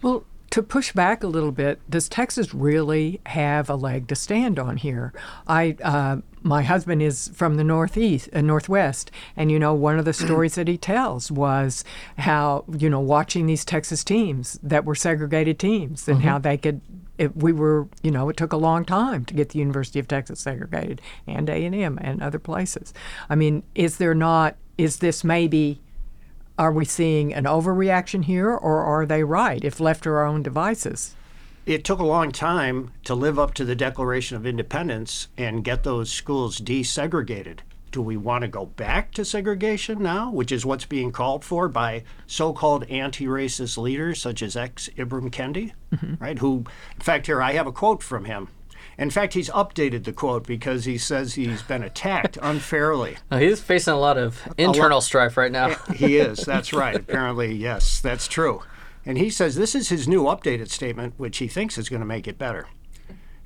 Well, 0.01 0.25
to 0.51 0.63
push 0.63 0.93
back 0.93 1.23
a 1.23 1.29
little 1.29 1.53
bit, 1.53 1.79
does 1.89 2.09
Texas 2.09 2.53
really 2.53 3.21
have 3.27 3.71
a 3.71 3.77
leg 3.77 4.09
to 4.09 4.17
stand 4.17 4.59
on 4.59 4.77
here? 4.77 5.13
I, 5.47 5.77
uh, 5.83 6.19
my 6.43 6.63
husband 6.63 7.03
is 7.03 7.31
from 7.35 7.57
the 7.57 7.65
northeast, 7.65 8.29
uh, 8.33 8.41
northwest, 8.41 9.11
and 9.37 9.53
you 9.53 9.59
know 9.59 9.75
one 9.75 9.99
of 9.99 10.05
the 10.05 10.13
stories 10.13 10.57
that 10.57 10.69
he 10.69 10.77
tells 10.77 11.31
was 11.31 11.85
how 12.19 12.65
you 12.79 12.91
know 12.91 13.01
watching 13.01 13.47
these 13.47 13.65
Texas 13.65 14.03
teams 14.03 14.59
that 14.63 14.85
were 14.85 14.95
segregated 14.95 15.59
teams 15.59 16.09
and 16.09 16.19
mm-hmm. 16.19 16.29
how 16.29 16.39
they 16.39 16.57
could. 16.57 16.81
It, 17.19 17.37
we 17.37 17.53
were, 17.53 17.87
you 18.03 18.11
know, 18.11 18.31
it 18.31 18.39
took 18.39 18.55
a 18.55 18.57
long 18.57 18.87
time 18.87 19.27
to 19.27 19.35
get 19.35 19.51
the 19.51 19.59
University 19.59 19.99
of 19.99 20.09
Texas 20.09 20.41
segregated 20.41 21.03
and 21.27 21.51
A 21.51 21.67
and 21.67 21.75
M 21.75 21.99
and 22.01 22.23
other 22.23 22.39
places. 22.39 22.95
I 23.29 23.35
mean, 23.35 23.63
is 23.75 23.99
there 23.99 24.15
not? 24.15 24.57
Is 24.79 24.99
this 24.99 25.23
maybe? 25.23 25.81
Are 26.59 26.73
we 26.73 26.85
seeing 26.85 27.33
an 27.33 27.45
overreaction 27.45 28.25
here, 28.25 28.51
or 28.51 28.81
are 28.81 29.07
they 29.07 29.25
right 29.25 29.65
if 29.65 29.81
left 29.81 30.05
to 30.05 30.11
our 30.11 30.27
own 30.27 30.43
devices? 30.43 31.15
It 31.67 31.85
took 31.85 31.99
a 31.99 32.05
long 32.05 32.33
time 32.33 32.91
to 33.05 33.15
live 33.15 33.39
up 33.39 33.55
to 33.55 33.65
the 33.65 33.75
Declaration 33.75 34.37
of 34.37 34.47
Independence 34.47 35.29
and 35.37 35.65
get 35.65 35.85
those 35.85 36.11
schools 36.11 36.59
desegregated. 36.59 37.61
Do 37.93 38.03
we 38.03 38.17
want 38.17 38.43
to 38.43 38.49
go 38.49 38.67
back 38.67 39.13
to 39.13 39.25
segregation 39.25 40.03
now, 40.03 40.31
which 40.31 40.53
is 40.53 40.65
what's 40.65 40.85
being 40.85 41.11
called 41.11 41.45
for 41.45 41.69
by 41.69 42.05
so 42.27 42.53
called 42.53 42.85
anti 42.85 43.27
racist 43.27 43.77
leaders 43.79 44.21
such 44.21 44.43
as 44.43 44.57
ex 44.57 44.89
Ibram 44.97 45.31
Kendi, 45.31 45.73
mm-hmm. 45.93 46.15
right? 46.23 46.39
Who, 46.39 46.65
in 46.95 47.01
fact, 47.01 47.27
here 47.27 47.43
I 47.43 47.53
have 47.53 47.67
a 47.67 47.73
quote 47.73 48.03
from 48.03 48.27
him 48.27 48.49
in 48.99 49.11
fact, 49.11 49.35
he's 49.35 49.49
updated 49.51 50.05
the 50.05 50.13
quote 50.13 50.47
because 50.47 50.85
he 50.85 50.99
says 50.99 51.35
he's 51.35 51.63
been 51.63 51.83
attacked 51.83 52.39
unfairly. 52.43 53.17
he's 53.31 53.61
facing 53.61 53.95
a 53.95 53.99
lot 53.99 54.19
of 54.19 54.47
internal 54.59 54.97
lot, 54.97 55.05
strife 55.05 55.37
right 55.37 55.53
now. 55.53 55.75
he 55.95 56.19
is. 56.19 56.41
That's 56.41 56.73
right. 56.75 56.97
Apparently, 56.97 57.55
yes, 57.55 58.01
that's 58.01 58.29
true. 58.29 58.63
And 59.07 59.17
he 59.17 59.31
says 59.31 59.55
this 59.55 59.75
is 59.75 59.89
his 59.89 60.07
new 60.07 60.25
updated 60.25 60.71
statement, 60.71 61.15
which 61.17 61.39
he 61.39 61.49
thinks 61.49 61.79
is 61.79 61.89
going 61.89 62.01
to 62.01 62.07
make 62.07 62.29
it 62.29 62.39
better. 62.39 62.69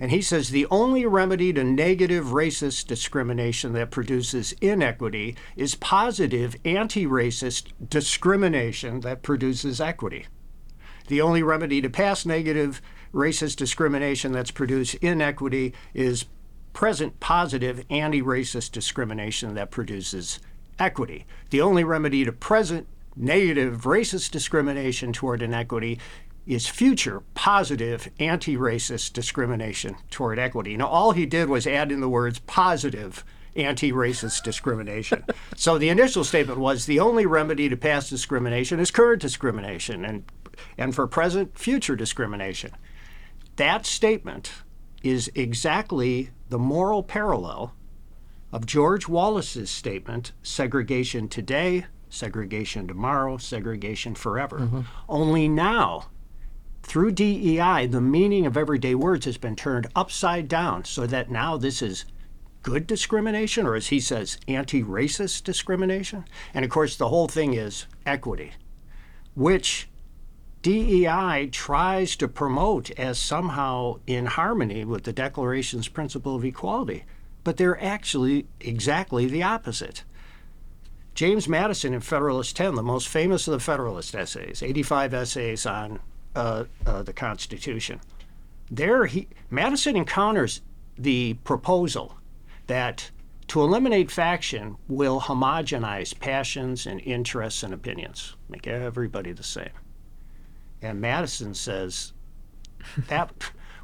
And 0.00 0.10
he 0.10 0.20
says 0.20 0.50
the 0.50 0.66
only 0.70 1.06
remedy 1.06 1.52
to 1.52 1.62
negative 1.62 2.26
racist 2.26 2.86
discrimination 2.88 3.72
that 3.74 3.92
produces 3.92 4.52
inequity 4.60 5.36
is 5.56 5.76
positive 5.76 6.56
anti 6.64 7.06
racist 7.06 7.72
discrimination 7.88 9.00
that 9.00 9.22
produces 9.22 9.80
equity. 9.80 10.26
The 11.06 11.20
only 11.20 11.42
remedy 11.42 11.80
to 11.80 11.90
past 11.90 12.26
negative 12.26 12.82
racist 13.14 13.56
discrimination 13.56 14.32
that's 14.32 14.50
produced 14.50 14.96
inequity 14.96 15.72
is 15.94 16.26
present 16.72 17.20
positive 17.20 17.84
anti 17.88 18.20
racist 18.20 18.72
discrimination 18.72 19.54
that 19.54 19.70
produces 19.70 20.40
equity. 20.78 21.24
The 21.50 21.60
only 21.60 21.84
remedy 21.84 22.24
to 22.24 22.32
present 22.32 22.86
negative 23.16 23.82
racist 23.82 24.32
discrimination 24.32 25.12
toward 25.12 25.40
inequity 25.40 26.00
is 26.46 26.66
future 26.66 27.22
positive 27.34 28.10
anti 28.18 28.56
racist 28.56 29.12
discrimination 29.12 29.96
toward 30.10 30.38
equity. 30.38 30.76
Now, 30.76 30.88
all 30.88 31.12
he 31.12 31.24
did 31.24 31.48
was 31.48 31.66
add 31.66 31.90
in 31.90 32.00
the 32.00 32.08
words 32.08 32.40
positive 32.40 33.24
anti 33.56 33.92
racist 33.92 34.42
discrimination. 34.42 35.24
so 35.56 35.78
the 35.78 35.88
initial 35.88 36.24
statement 36.24 36.58
was 36.58 36.86
the 36.86 37.00
only 37.00 37.24
remedy 37.24 37.68
to 37.68 37.76
past 37.76 38.10
discrimination 38.10 38.80
is 38.80 38.90
current 38.90 39.22
discrimination 39.22 40.04
and, 40.04 40.24
and 40.76 40.94
for 40.94 41.06
present, 41.06 41.56
future 41.56 41.96
discrimination. 41.96 42.72
That 43.56 43.86
statement 43.86 44.50
is 45.02 45.30
exactly 45.34 46.30
the 46.48 46.58
moral 46.58 47.02
parallel 47.02 47.74
of 48.52 48.66
George 48.66 49.08
Wallace's 49.08 49.70
statement 49.70 50.32
segregation 50.42 51.28
today, 51.28 51.86
segregation 52.08 52.88
tomorrow, 52.88 53.36
segregation 53.36 54.14
forever. 54.14 54.60
Mm-hmm. 54.60 54.80
Only 55.08 55.48
now, 55.48 56.06
through 56.82 57.12
DEI, 57.12 57.86
the 57.86 58.00
meaning 58.00 58.46
of 58.46 58.56
everyday 58.56 58.94
words 58.94 59.24
has 59.24 59.38
been 59.38 59.56
turned 59.56 59.88
upside 59.96 60.48
down 60.48 60.84
so 60.84 61.06
that 61.06 61.30
now 61.30 61.56
this 61.56 61.82
is 61.82 62.04
good 62.62 62.86
discrimination, 62.86 63.66
or 63.66 63.74
as 63.74 63.88
he 63.88 64.00
says, 64.00 64.38
anti 64.48 64.82
racist 64.82 65.44
discrimination. 65.44 66.24
And 66.52 66.64
of 66.64 66.70
course, 66.70 66.96
the 66.96 67.08
whole 67.08 67.28
thing 67.28 67.54
is 67.54 67.86
equity, 68.06 68.52
which 69.34 69.88
DEI 70.64 71.50
tries 71.52 72.16
to 72.16 72.26
promote 72.26 72.90
as 72.92 73.18
somehow 73.18 73.98
in 74.06 74.24
harmony 74.24 74.82
with 74.82 75.04
the 75.04 75.12
Declaration's 75.12 75.88
principle 75.88 76.36
of 76.36 76.42
equality, 76.42 77.04
but 77.44 77.58
they're 77.58 77.84
actually 77.84 78.46
exactly 78.60 79.26
the 79.26 79.42
opposite. 79.42 80.04
James 81.14 81.46
Madison 81.46 81.92
in 81.92 82.00
Federalist 82.00 82.56
10, 82.56 82.76
the 82.76 82.82
most 82.82 83.08
famous 83.08 83.46
of 83.46 83.52
the 83.52 83.60
Federalist 83.60 84.14
essays, 84.14 84.62
85 84.62 85.12
essays 85.12 85.66
on 85.66 86.00
uh, 86.34 86.64
uh, 86.86 87.02
the 87.02 87.12
Constitution, 87.12 88.00
there 88.70 89.04
he, 89.04 89.28
Madison 89.50 89.96
encounters 89.96 90.62
the 90.96 91.34
proposal 91.44 92.16
that 92.68 93.10
to 93.48 93.60
eliminate 93.60 94.10
faction 94.10 94.78
will 94.88 95.20
homogenize 95.20 96.18
passions 96.18 96.86
and 96.86 97.02
interests 97.02 97.62
and 97.62 97.74
opinions, 97.74 98.34
make 98.48 98.66
everybody 98.66 99.32
the 99.32 99.42
same. 99.42 99.68
And 100.84 101.00
Madison 101.00 101.54
says 101.54 102.12
that 103.08 103.32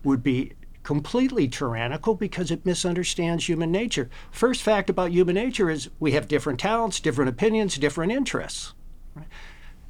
would 0.04 0.22
be 0.22 0.52
completely 0.82 1.48
tyrannical 1.48 2.14
because 2.14 2.50
it 2.50 2.66
misunderstands 2.66 3.48
human 3.48 3.70
nature. 3.70 4.10
First 4.30 4.62
fact 4.62 4.90
about 4.90 5.12
human 5.12 5.34
nature 5.34 5.70
is 5.70 5.88
we 5.98 6.12
have 6.12 6.28
different 6.28 6.60
talents, 6.60 7.00
different 7.00 7.30
opinions, 7.30 7.76
different 7.76 8.12
interests. 8.12 8.74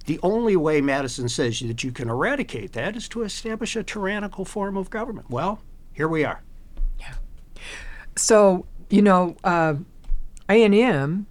The 0.07 0.21
only 0.23 0.57
way 0.57 0.81
Madison 0.81 1.29
says 1.29 1.61
that 1.61 1.85
you 1.85 1.93
can 1.93 2.09
eradicate 2.09 2.73
that 2.73 2.97
is 2.97 3.09
to 3.09 3.23
establish 3.23 3.77
a 3.77 3.83
tyrannical 3.83 4.45
form 4.45 4.77
of 4.77 4.89
government. 4.89 5.31
Well, 5.31 5.63
here 5.93 6.09
we 6.09 6.25
are. 6.25 6.43
Yeah. 6.99 7.15
So 8.17 8.67
you 8.89 9.03
know, 9.03 9.37
uh, 9.45 9.75
A 10.49 10.65
and 10.65 10.75
M 10.75 11.27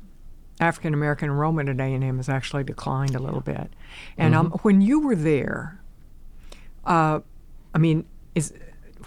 African 0.59 0.93
American 0.93 1.29
enrollment 1.29 1.69
at 1.69 1.79
A&M 1.79 2.17
has 2.17 2.29
actually 2.29 2.63
declined 2.63 3.15
a 3.15 3.19
little 3.19 3.41
bit. 3.41 3.71
And 4.17 4.35
um, 4.35 4.47
mm-hmm. 4.47 4.53
um, 4.53 4.59
when 4.61 4.81
you 4.81 4.99
were 4.99 5.15
there, 5.15 5.81
uh, 6.85 7.19
I 7.73 7.77
mean, 7.77 8.05
is 8.35 8.53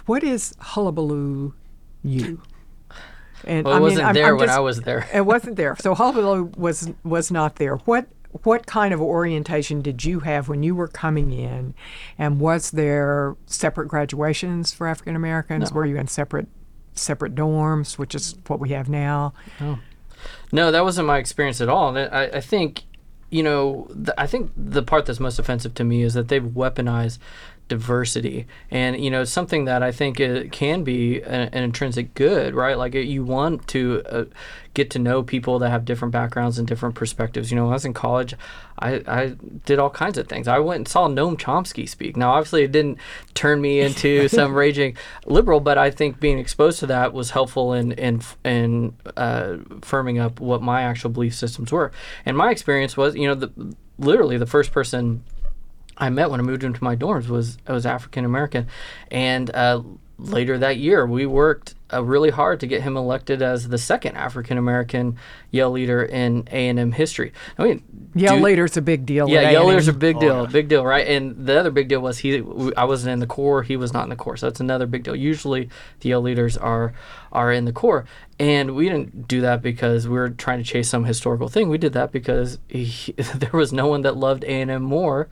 what 0.05 0.23
is 0.23 0.55
Hullabaloo 0.59 1.53
U? 2.03 2.41
And 3.45 3.65
well, 3.65 3.73
it 3.73 3.77
I 3.77 3.79
wasn't 3.79 4.05
mean, 4.05 4.13
there 4.15 4.25
I'm, 4.25 4.31
I'm 4.31 4.37
when 4.37 4.47
just, 4.47 4.57
I 4.57 4.61
was 4.61 4.81
there. 4.81 5.09
it 5.13 5.25
wasn't 5.25 5.55
there. 5.57 5.75
So 5.79 5.93
hullabaloo 5.93 6.51
was 6.57 6.91
was 7.03 7.31
not 7.31 7.57
there. 7.57 7.75
What 7.77 8.07
what 8.43 8.65
kind 8.65 8.93
of 8.93 9.01
orientation 9.01 9.81
did 9.81 10.03
you 10.03 10.21
have 10.21 10.49
when 10.49 10.63
you 10.63 10.73
were 10.73 10.87
coming 10.87 11.31
in? 11.31 11.73
And 12.17 12.39
was 12.39 12.71
there 12.71 13.35
separate 13.45 13.87
graduations 13.87 14.73
for 14.73 14.87
African 14.87 15.15
Americans? 15.15 15.71
No. 15.71 15.75
Were 15.75 15.85
you 15.85 15.97
in 15.97 16.07
separate 16.07 16.47
separate 16.93 17.35
dorms, 17.35 17.97
which 17.97 18.15
is 18.15 18.35
what 18.47 18.59
we 18.59 18.69
have 18.69 18.89
now? 18.89 19.33
No, 20.51 20.71
that 20.71 20.83
wasn't 20.83 21.07
my 21.07 21.17
experience 21.17 21.61
at 21.61 21.69
all. 21.69 21.95
And 21.95 22.13
I, 22.13 22.37
I 22.37 22.41
think, 22.41 22.83
you 23.29 23.43
know, 23.43 23.87
th- 23.93 24.15
I 24.17 24.27
think 24.27 24.51
the 24.55 24.83
part 24.83 25.05
that's 25.05 25.19
most 25.19 25.39
offensive 25.39 25.73
to 25.75 25.83
me 25.83 26.03
is 26.03 26.13
that 26.13 26.27
they've 26.27 26.43
weaponized 26.43 27.17
diversity. 27.67 28.45
And 28.71 29.03
you 29.03 29.09
know 29.09 29.23
something 29.23 29.65
that 29.65 29.81
i 29.83 29.91
think 29.91 30.19
it 30.19 30.51
can 30.51 30.83
be 30.83 31.21
an, 31.21 31.49
an 31.53 31.63
intrinsic 31.63 32.13
good 32.13 32.53
right? 32.53 32.77
Like 32.77 32.95
it, 32.95 33.05
you 33.05 33.23
want 33.23 33.67
to 33.69 34.03
uh, 34.09 34.25
get 34.73 34.89
to 34.91 34.99
know 34.99 35.23
people 35.23 35.59
that 35.59 35.69
have 35.69 35.85
different 35.85 36.11
backgrounds 36.11 36.57
and 36.57 36.67
different 36.67 36.95
perspectives. 36.95 37.51
You 37.51 37.57
know 37.57 37.63
when 37.63 37.71
i 37.71 37.75
was 37.75 37.85
in 37.85 37.93
college 37.93 38.35
I, 38.79 39.03
I 39.07 39.35
did 39.65 39.77
all 39.77 39.91
kinds 39.91 40.17
of 40.17 40.27
things. 40.27 40.47
I 40.47 40.59
went 40.59 40.79
and 40.79 40.87
saw 40.87 41.07
noam 41.07 41.37
chomsky 41.37 41.87
speak. 41.87 42.17
Now 42.17 42.33
obviously 42.33 42.63
it 42.63 42.71
didn't 42.71 42.97
turn 43.33 43.61
me 43.61 43.79
into 43.79 44.27
some 44.39 44.53
raging 44.53 44.97
liberal 45.25 45.59
but 45.59 45.77
i 45.77 45.89
think 45.89 46.19
being 46.19 46.39
exposed 46.39 46.79
to 46.79 46.87
that 46.87 47.13
was 47.13 47.31
helpful 47.31 47.73
in 47.73 47.91
in 47.93 48.21
in 48.43 48.95
uh, 49.15 49.57
firming 49.81 50.21
up 50.21 50.39
what 50.39 50.61
my 50.61 50.81
actual 50.81 51.09
belief 51.09 51.35
systems 51.35 51.71
were. 51.71 51.91
And 52.25 52.37
my 52.37 52.51
experience 52.51 52.97
was 52.97 53.15
you 53.15 53.27
know 53.27 53.35
the 53.35 53.75
literally 53.97 54.37
the 54.37 54.45
first 54.45 54.71
person 54.71 55.23
I 55.97 56.09
met 56.09 56.29
when 56.29 56.39
I 56.39 56.43
moved 56.43 56.63
into 56.63 56.83
my 56.83 56.95
dorms 56.95 57.27
was 57.27 57.57
I 57.67 57.73
was 57.73 57.85
African 57.85 58.25
American, 58.25 58.67
and 59.11 59.49
uh, 59.53 59.81
later 60.17 60.57
that 60.57 60.77
year 60.77 61.05
we 61.05 61.25
worked 61.25 61.75
uh, 61.93 62.03
really 62.03 62.29
hard 62.29 62.59
to 62.61 62.67
get 62.67 62.81
him 62.81 62.97
elected 62.97 63.41
as 63.41 63.67
the 63.67 63.77
second 63.77 64.15
African 64.15 64.57
American 64.57 65.17
yell 65.51 65.71
leader 65.71 66.03
in 66.03 66.47
A 66.51 66.67
and 66.69 66.79
M 66.79 66.91
history. 66.91 67.33
I 67.57 67.63
mean, 67.63 67.83
yell 68.13 68.35
dude- 68.35 68.43
leader's 68.43 68.77
a 68.77 68.81
big 68.81 69.05
deal. 69.05 69.29
yeah, 69.29 69.41
at 69.41 69.51
yell 69.51 69.63
A&M. 69.63 69.69
leaders 69.69 69.87
a 69.87 69.93
big 69.93 70.19
deal, 70.19 70.43
yeah. 70.43 70.49
big 70.51 70.67
deal, 70.67 70.85
right? 70.85 71.07
And 71.07 71.45
the 71.45 71.59
other 71.59 71.71
big 71.71 71.87
deal 71.87 72.01
was 72.01 72.19
he, 72.19 72.43
I 72.75 72.85
wasn't 72.85 73.13
in 73.13 73.19
the 73.19 73.27
Corps, 73.27 73.63
he 73.63 73.77
was 73.77 73.93
not 73.93 74.03
in 74.03 74.09
the 74.09 74.15
Corps, 74.15 74.37
so 74.37 74.47
that's 74.47 74.59
another 74.59 74.85
big 74.85 75.03
deal. 75.03 75.15
Usually, 75.15 75.69
the 76.01 76.09
yell 76.09 76.21
leaders 76.21 76.57
are 76.57 76.93
are 77.31 77.51
in 77.51 77.65
the 77.65 77.73
Corps, 77.73 78.05
and 78.39 78.75
we 78.75 78.89
didn't 78.89 79.27
do 79.27 79.41
that 79.41 79.61
because 79.61 80.07
we 80.07 80.15
were 80.15 80.29
trying 80.29 80.59
to 80.59 80.63
chase 80.63 80.89
some 80.89 81.05
historical 81.05 81.47
thing. 81.47 81.69
We 81.69 81.77
did 81.77 81.93
that 81.93 82.11
because 82.11 82.59
he, 82.67 83.13
there 83.35 83.51
was 83.53 83.73
no 83.73 83.87
one 83.87 84.01
that 84.03 84.17
loved 84.17 84.43
A 84.43 84.61
and 84.61 84.71
M 84.71 84.83
more 84.83 85.29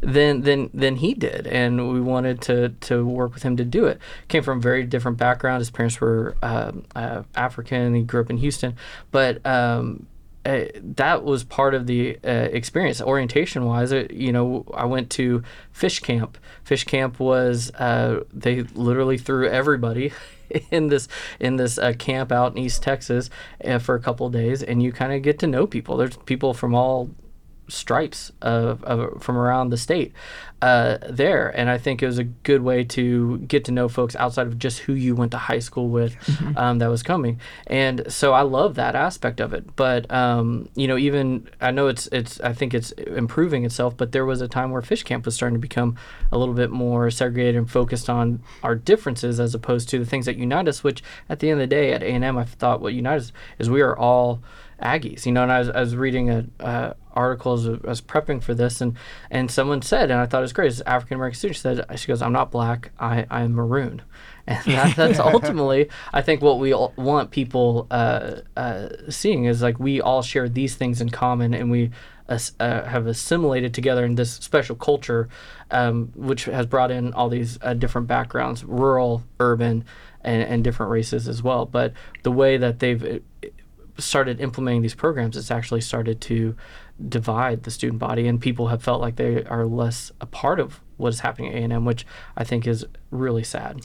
than 0.00 0.42
than 0.42 0.70
than 0.72 0.96
he 0.96 1.14
did, 1.14 1.46
and 1.46 1.92
we 1.92 2.00
wanted 2.00 2.40
to 2.42 2.70
to 2.80 3.04
work 3.04 3.34
with 3.34 3.42
him 3.42 3.56
to 3.56 3.64
do 3.64 3.86
it. 3.86 3.98
Came 4.28 4.42
from 4.42 4.58
a 4.58 4.60
very 4.60 4.84
different 4.84 5.18
background. 5.18 5.60
His 5.60 5.70
parents 5.70 5.97
were 6.00 6.36
um, 6.42 6.84
uh, 6.94 7.22
African. 7.34 7.94
He 7.94 8.02
grew 8.02 8.20
up 8.20 8.30
in 8.30 8.38
Houston, 8.38 8.76
but. 9.10 9.44
Um, 9.46 10.06
uh, 10.46 10.64
that 10.80 11.24
was 11.24 11.44
part 11.44 11.74
of 11.74 11.86
the 11.86 12.16
uh, 12.24 12.30
experience 12.30 13.02
orientation 13.02 13.66
wise 13.66 13.92
uh, 13.92 14.06
you 14.08 14.32
know 14.32 14.64
i 14.72 14.84
went 14.84 15.10
to 15.10 15.42
fish 15.72 16.00
camp 16.00 16.38
fish 16.64 16.84
camp 16.84 17.20
was 17.20 17.70
uh, 17.74 18.22
they 18.32 18.62
literally 18.62 19.18
threw 19.18 19.46
everybody 19.48 20.12
in 20.70 20.88
this 20.88 21.06
in 21.38 21.56
this 21.56 21.76
uh, 21.76 21.92
camp 21.98 22.32
out 22.32 22.52
in 22.52 22.58
east 22.58 22.82
texas 22.82 23.28
uh, 23.64 23.78
for 23.78 23.94
a 23.94 24.00
couple 24.00 24.30
days 24.30 24.62
and 24.62 24.82
you 24.82 24.90
kind 24.90 25.12
of 25.12 25.22
get 25.22 25.38
to 25.38 25.46
know 25.46 25.66
people 25.66 25.96
there's 25.96 26.16
people 26.18 26.54
from 26.54 26.74
all 26.74 27.10
stripes 27.68 28.32
of, 28.40 28.82
of 28.84 29.22
from 29.22 29.36
around 29.36 29.68
the 29.68 29.76
state 29.76 30.12
uh, 30.60 30.98
there, 31.08 31.48
and 31.48 31.70
I 31.70 31.78
think 31.78 32.02
it 32.02 32.06
was 32.06 32.18
a 32.18 32.24
good 32.24 32.62
way 32.62 32.82
to 32.84 33.38
get 33.38 33.64
to 33.66 33.72
know 33.72 33.88
folks 33.88 34.16
outside 34.16 34.48
of 34.48 34.58
just 34.58 34.80
who 34.80 34.92
you 34.92 35.14
went 35.14 35.30
to 35.32 35.38
high 35.38 35.60
school 35.60 35.88
with 35.88 36.16
um, 36.56 36.78
that 36.78 36.88
was 36.88 37.02
coming. 37.02 37.40
And 37.68 38.12
so 38.12 38.32
I 38.32 38.42
love 38.42 38.74
that 38.74 38.96
aspect 38.96 39.40
of 39.40 39.54
it. 39.54 39.76
But 39.76 40.10
um, 40.10 40.68
you 40.74 40.88
know, 40.88 40.98
even 40.98 41.48
I 41.60 41.70
know 41.70 41.86
it's 41.86 42.08
it's 42.08 42.40
I 42.40 42.52
think 42.52 42.74
it's 42.74 42.90
improving 42.92 43.64
itself, 43.64 43.96
but 43.96 44.12
there 44.12 44.26
was 44.26 44.40
a 44.40 44.48
time 44.48 44.72
where 44.72 44.82
fish 44.82 45.04
camp 45.04 45.26
was 45.26 45.34
starting 45.36 45.54
to 45.54 45.60
become 45.60 45.96
a 46.32 46.38
little 46.38 46.54
bit 46.54 46.70
more 46.70 47.10
segregated 47.10 47.54
and 47.54 47.70
focused 47.70 48.10
on 48.10 48.42
our 48.62 48.74
differences 48.74 49.38
as 49.38 49.54
opposed 49.54 49.88
to 49.90 49.98
the 49.98 50.06
things 50.06 50.26
that 50.26 50.36
unite 50.36 50.66
us. 50.66 50.82
Which 50.82 51.02
at 51.28 51.38
the 51.38 51.50
end 51.50 51.60
of 51.60 51.68
the 51.68 51.74
day, 51.74 51.92
at 51.92 52.02
A 52.02 52.08
and 52.08 52.24
M, 52.24 52.36
I 52.36 52.44
thought 52.44 52.80
what 52.80 52.94
unites 52.94 53.26
us 53.26 53.32
is 53.58 53.70
we 53.70 53.80
are 53.80 53.96
all 53.96 54.42
Aggies, 54.82 55.26
you 55.26 55.32
know, 55.32 55.42
and 55.42 55.50
I 55.50 55.58
was, 55.58 55.68
I 55.70 55.80
was 55.80 55.96
reading 55.96 56.30
a 56.30 56.44
uh, 56.60 56.92
article 57.12 57.54
as 57.54 57.66
I 57.66 57.78
was 57.82 58.00
prepping 58.00 58.40
for 58.40 58.54
this, 58.54 58.80
and 58.80 58.96
and 59.28 59.50
someone 59.50 59.82
said, 59.82 60.12
and 60.12 60.20
I 60.20 60.26
thought 60.26 60.44
was 60.48 60.52
great. 60.54 60.68
This 60.70 60.80
African 60.86 61.16
American 61.16 61.38
student 61.38 61.56
said, 61.58 61.98
she 61.98 62.06
goes, 62.06 62.22
"I'm 62.22 62.32
not 62.32 62.50
black, 62.50 62.90
I 62.98 63.26
I'm 63.30 63.52
maroon," 63.52 64.02
and 64.46 64.64
that, 64.64 64.96
that's 64.96 65.18
ultimately, 65.34 65.88
I 66.12 66.22
think, 66.22 66.42
what 66.42 66.58
we 66.58 66.72
all 66.72 66.94
want 66.96 67.30
people 67.30 67.86
uh, 67.90 68.36
uh, 68.56 68.88
seeing 69.10 69.44
is 69.44 69.62
like 69.62 69.78
we 69.78 70.00
all 70.00 70.22
share 70.22 70.48
these 70.48 70.74
things 70.74 71.00
in 71.00 71.10
common, 71.10 71.54
and 71.54 71.70
we 71.70 71.90
as- 72.28 72.52
uh, 72.60 72.84
have 72.84 73.06
assimilated 73.06 73.74
together 73.74 74.04
in 74.04 74.14
this 74.14 74.32
special 74.32 74.76
culture, 74.76 75.28
um, 75.70 76.10
which 76.14 76.44
has 76.44 76.66
brought 76.66 76.90
in 76.90 77.12
all 77.12 77.28
these 77.28 77.58
uh, 77.62 77.74
different 77.74 78.06
backgrounds, 78.06 78.64
rural, 78.64 79.22
urban, 79.40 79.84
and, 80.22 80.42
and 80.42 80.64
different 80.64 80.90
races 80.90 81.28
as 81.28 81.42
well. 81.42 81.66
But 81.66 81.92
the 82.22 82.32
way 82.32 82.56
that 82.56 82.78
they've 82.78 83.22
uh, 83.44 83.48
started 83.98 84.40
implementing 84.40 84.82
these 84.82 84.94
programs, 84.94 85.36
it's 85.36 85.50
actually 85.50 85.80
started 85.80 86.20
to 86.22 86.56
divide 87.06 87.62
the 87.62 87.70
student 87.70 87.98
body, 87.98 88.26
and 88.26 88.40
people 88.40 88.68
have 88.68 88.82
felt 88.82 89.00
like 89.00 89.16
they 89.16 89.44
are 89.44 89.66
less 89.66 90.10
a 90.20 90.26
part 90.26 90.58
of 90.58 90.80
what 90.96 91.08
is 91.08 91.20
happening 91.20 91.52
at 91.52 91.70
A&M, 91.70 91.84
which 91.84 92.06
I 92.36 92.44
think 92.44 92.66
is 92.66 92.84
really 93.10 93.44
sad. 93.44 93.82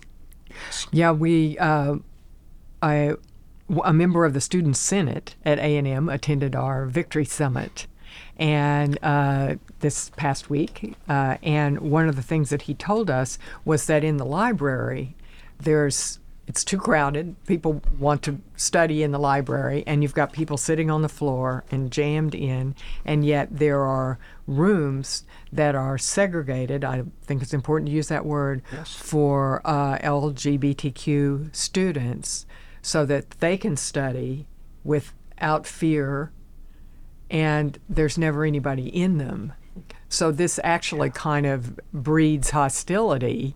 Yeah, 0.91 1.11
we. 1.11 1.57
Uh, 1.57 1.97
I, 2.81 3.13
a 3.83 3.93
member 3.93 4.25
of 4.25 4.33
the 4.33 4.41
student 4.41 4.75
senate 4.75 5.35
at 5.45 5.57
A 5.57 5.77
and 5.77 5.87
M 5.87 6.09
attended 6.09 6.55
our 6.55 6.85
victory 6.85 7.25
summit, 7.25 7.87
and 8.37 8.97
uh, 9.01 9.55
this 9.79 10.09
past 10.15 10.49
week. 10.49 10.95
Uh, 11.07 11.37
and 11.41 11.79
one 11.79 12.09
of 12.09 12.15
the 12.15 12.21
things 12.21 12.49
that 12.49 12.63
he 12.63 12.73
told 12.73 13.09
us 13.09 13.37
was 13.63 13.85
that 13.87 14.03
in 14.03 14.17
the 14.17 14.25
library, 14.25 15.15
there's 15.59 16.19
it's 16.47 16.63
too 16.63 16.77
crowded. 16.77 17.35
People 17.45 17.81
want 17.97 18.21
to 18.23 18.41
study 18.55 19.01
in 19.01 19.11
the 19.11 19.19
library, 19.19 19.83
and 19.87 20.03
you've 20.03 20.13
got 20.13 20.33
people 20.33 20.57
sitting 20.57 20.91
on 20.91 21.01
the 21.01 21.09
floor 21.09 21.63
and 21.71 21.91
jammed 21.91 22.35
in, 22.35 22.75
and 23.05 23.25
yet 23.25 23.47
there 23.51 23.81
are 23.81 24.19
rooms 24.45 25.23
that 25.51 25.73
are 25.73 25.97
segregated. 25.97 26.83
I 26.83 27.03
think 27.21 27.41
it's 27.41 27.53
important 27.53 27.87
to 27.89 27.95
use 27.95 28.09
that 28.09 28.25
word 28.25 28.61
for 28.85 29.61
uh, 29.63 29.97
LGBTQ 29.99 31.55
students 31.55 32.45
so 32.81 33.05
that 33.05 33.31
they 33.39 33.57
can 33.57 33.77
study 33.77 34.47
without 34.83 35.65
fear 35.65 36.31
and 37.29 37.79
there's 37.89 38.17
never 38.17 38.45
anybody 38.45 38.87
in 38.87 39.17
them. 39.17 39.53
So 40.07 40.31
this 40.31 40.59
actually 40.63 41.09
kind 41.09 41.47
of 41.47 41.79
breeds 41.91 42.51
hostility 42.51 43.55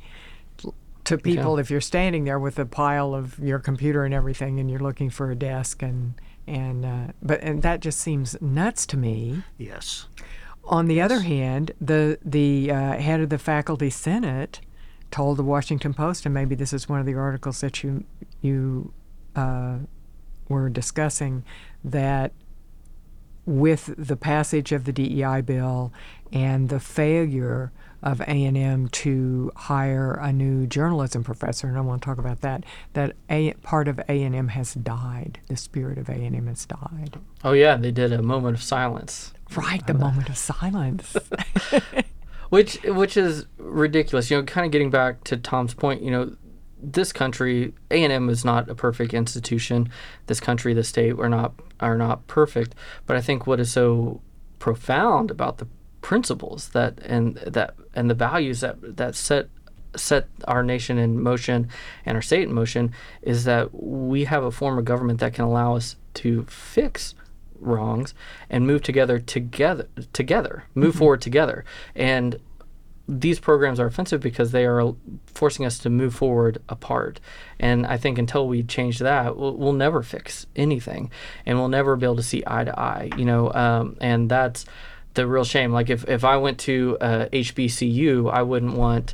to 1.07 1.17
people 1.17 1.57
if 1.57 1.71
you're 1.71 1.79
standing 1.79 2.25
there 2.25 2.37
with 2.37 2.59
a 2.59 2.65
pile 2.65 3.15
of 3.15 3.39
your 3.39 3.59
computer 3.59 4.03
and 4.03 4.13
everything 4.13 4.59
and 4.59 4.69
you're 4.69 4.79
looking 4.79 5.09
for 5.09 5.31
a 5.31 5.35
desk 5.35 5.81
and 5.81 6.15
and 6.45 6.85
uh, 6.85 7.07
but 7.21 7.41
and 7.41 7.61
that 7.61 7.79
just 7.79 7.99
seems 7.99 8.39
nuts 8.41 8.85
to 8.87 8.97
me. 8.97 9.43
Yes. 9.57 10.07
On 10.65 10.87
the 10.87 10.99
other 10.99 11.21
hand, 11.21 11.71
the 11.79 12.19
the 12.23 12.71
uh, 12.71 12.93
head 12.97 13.21
of 13.21 13.29
the 13.29 13.37
faculty 13.37 13.89
senate 13.89 14.59
told 15.09 15.37
the 15.37 15.43
Washington 15.43 15.93
Post, 15.93 16.25
and 16.25 16.33
maybe 16.33 16.55
this 16.55 16.73
is 16.73 16.89
one 16.89 16.99
of 16.99 17.05
the 17.05 17.15
articles 17.15 17.61
that 17.61 17.83
you 17.83 18.03
you 18.41 18.91
uh, 19.35 19.77
were 20.49 20.69
discussing, 20.69 21.43
that 21.85 22.33
with 23.45 23.93
the 23.97 24.17
passage 24.17 24.73
of 24.73 24.83
the 24.83 24.91
DEI 24.91 25.39
bill 25.39 25.93
and 26.31 26.69
the 26.69 26.79
failure 26.79 27.71
of 28.03 28.21
A&M 28.21 28.87
to 28.89 29.51
hire 29.55 30.13
a 30.13 30.31
new 30.31 30.67
journalism 30.67 31.23
professor, 31.23 31.67
and 31.67 31.77
I 31.77 31.81
want 31.81 32.01
to 32.01 32.05
talk 32.05 32.19
about 32.19 32.41
that, 32.41 32.63
that 32.93 33.15
a, 33.29 33.53
part 33.63 33.87
of 33.87 33.99
A&M 34.07 34.49
has 34.49 34.75
died. 34.75 35.39
The 35.47 35.57
spirit 35.57 35.97
of 35.97 36.07
A&M 36.07 36.47
has 36.47 36.65
died. 36.65 37.17
Oh 37.43 37.53
yeah, 37.53 37.75
they 37.75 37.91
did 37.91 38.13
a 38.13 38.21
moment 38.21 38.55
of 38.55 38.63
silence, 38.63 39.33
Right, 39.55 39.85
the 39.87 39.93
moment 39.93 40.29
of 40.29 40.37
silence. 40.37 41.15
which 42.49 42.81
which 42.83 43.15
is 43.15 43.45
ridiculous. 43.57 44.29
You 44.29 44.37
know, 44.37 44.43
kind 44.43 44.65
of 44.65 44.71
getting 44.71 44.89
back 44.89 45.23
to 45.25 45.37
Tom's 45.37 45.73
point. 45.73 46.01
You 46.01 46.11
know, 46.11 46.35
this 46.81 47.13
country, 47.13 47.73
A 47.91 48.03
and 48.03 48.11
M 48.11 48.29
is 48.29 48.43
not 48.43 48.69
a 48.69 48.75
perfect 48.75 49.13
institution. 49.13 49.89
This 50.27 50.39
country, 50.39 50.73
the 50.73 50.83
state, 50.83 51.17
are 51.17 51.29
not 51.29 51.53
are 51.79 51.97
not 51.97 52.27
perfect. 52.27 52.75
But 53.05 53.15
I 53.15 53.21
think 53.21 53.47
what 53.47 53.59
is 53.59 53.71
so 53.71 54.21
profound 54.59 55.31
about 55.31 55.59
the 55.59 55.67
principles 56.07 56.69
that 56.69 56.97
and 57.03 57.35
that 57.45 57.75
and 57.93 58.09
the 58.09 58.13
values 58.13 58.61
that 58.61 58.77
that 58.95 59.13
set 59.13 59.49
set 59.93 60.25
our 60.47 60.63
nation 60.63 60.97
in 60.97 61.21
motion 61.21 61.67
and 62.05 62.15
our 62.15 62.21
state 62.21 62.43
in 62.43 62.53
motion 62.53 62.93
is 63.21 63.43
that 63.43 63.67
we 63.73 64.23
have 64.23 64.41
a 64.41 64.49
form 64.49 64.77
of 64.77 64.85
government 64.85 65.19
that 65.19 65.33
can 65.33 65.43
allow 65.43 65.75
us 65.75 65.97
to 66.13 66.43
fix 66.43 67.13
wrongs 67.59 68.13
and 68.49 68.65
move 68.65 68.81
together 68.81 69.19
together 69.19 69.89
together 70.13 70.63
move 70.73 70.95
forward 70.95 71.21
together 71.21 71.65
and 71.93 72.39
these 73.09 73.41
programs 73.41 73.77
are 73.77 73.87
offensive 73.87 74.21
because 74.21 74.51
they 74.51 74.65
are 74.65 74.93
forcing 75.25 75.65
us 75.65 75.77
to 75.79 75.89
move 75.89 76.13
forward 76.13 76.61
apart. 76.67 77.21
And 77.57 77.85
I 77.85 77.95
think 77.95 78.17
until 78.17 78.49
we 78.49 78.63
change 78.63 78.99
that, 78.99 79.37
we'll, 79.37 79.55
we'll 79.55 79.71
never 79.71 80.03
fix 80.03 80.45
anything, 80.57 81.09
and 81.45 81.57
we'll 81.57 81.69
never 81.69 81.95
be 81.95 82.05
able 82.05 82.17
to 82.17 82.23
see 82.23 82.43
eye 82.45 82.65
to 82.65 82.77
eye. 82.77 83.09
You 83.15 83.23
know, 83.23 83.53
um, 83.53 83.95
and 84.01 84.29
that's 84.29 84.65
the 85.17 85.27
real 85.27 85.43
shame. 85.43 85.71
Like 85.73 85.89
if 85.89 86.07
if 86.07 86.23
I 86.23 86.37
went 86.37 86.57
to 86.59 86.97
uh, 87.01 87.25
HBCU, 87.33 88.31
I 88.31 88.41
wouldn't 88.41 88.73
want 88.73 89.13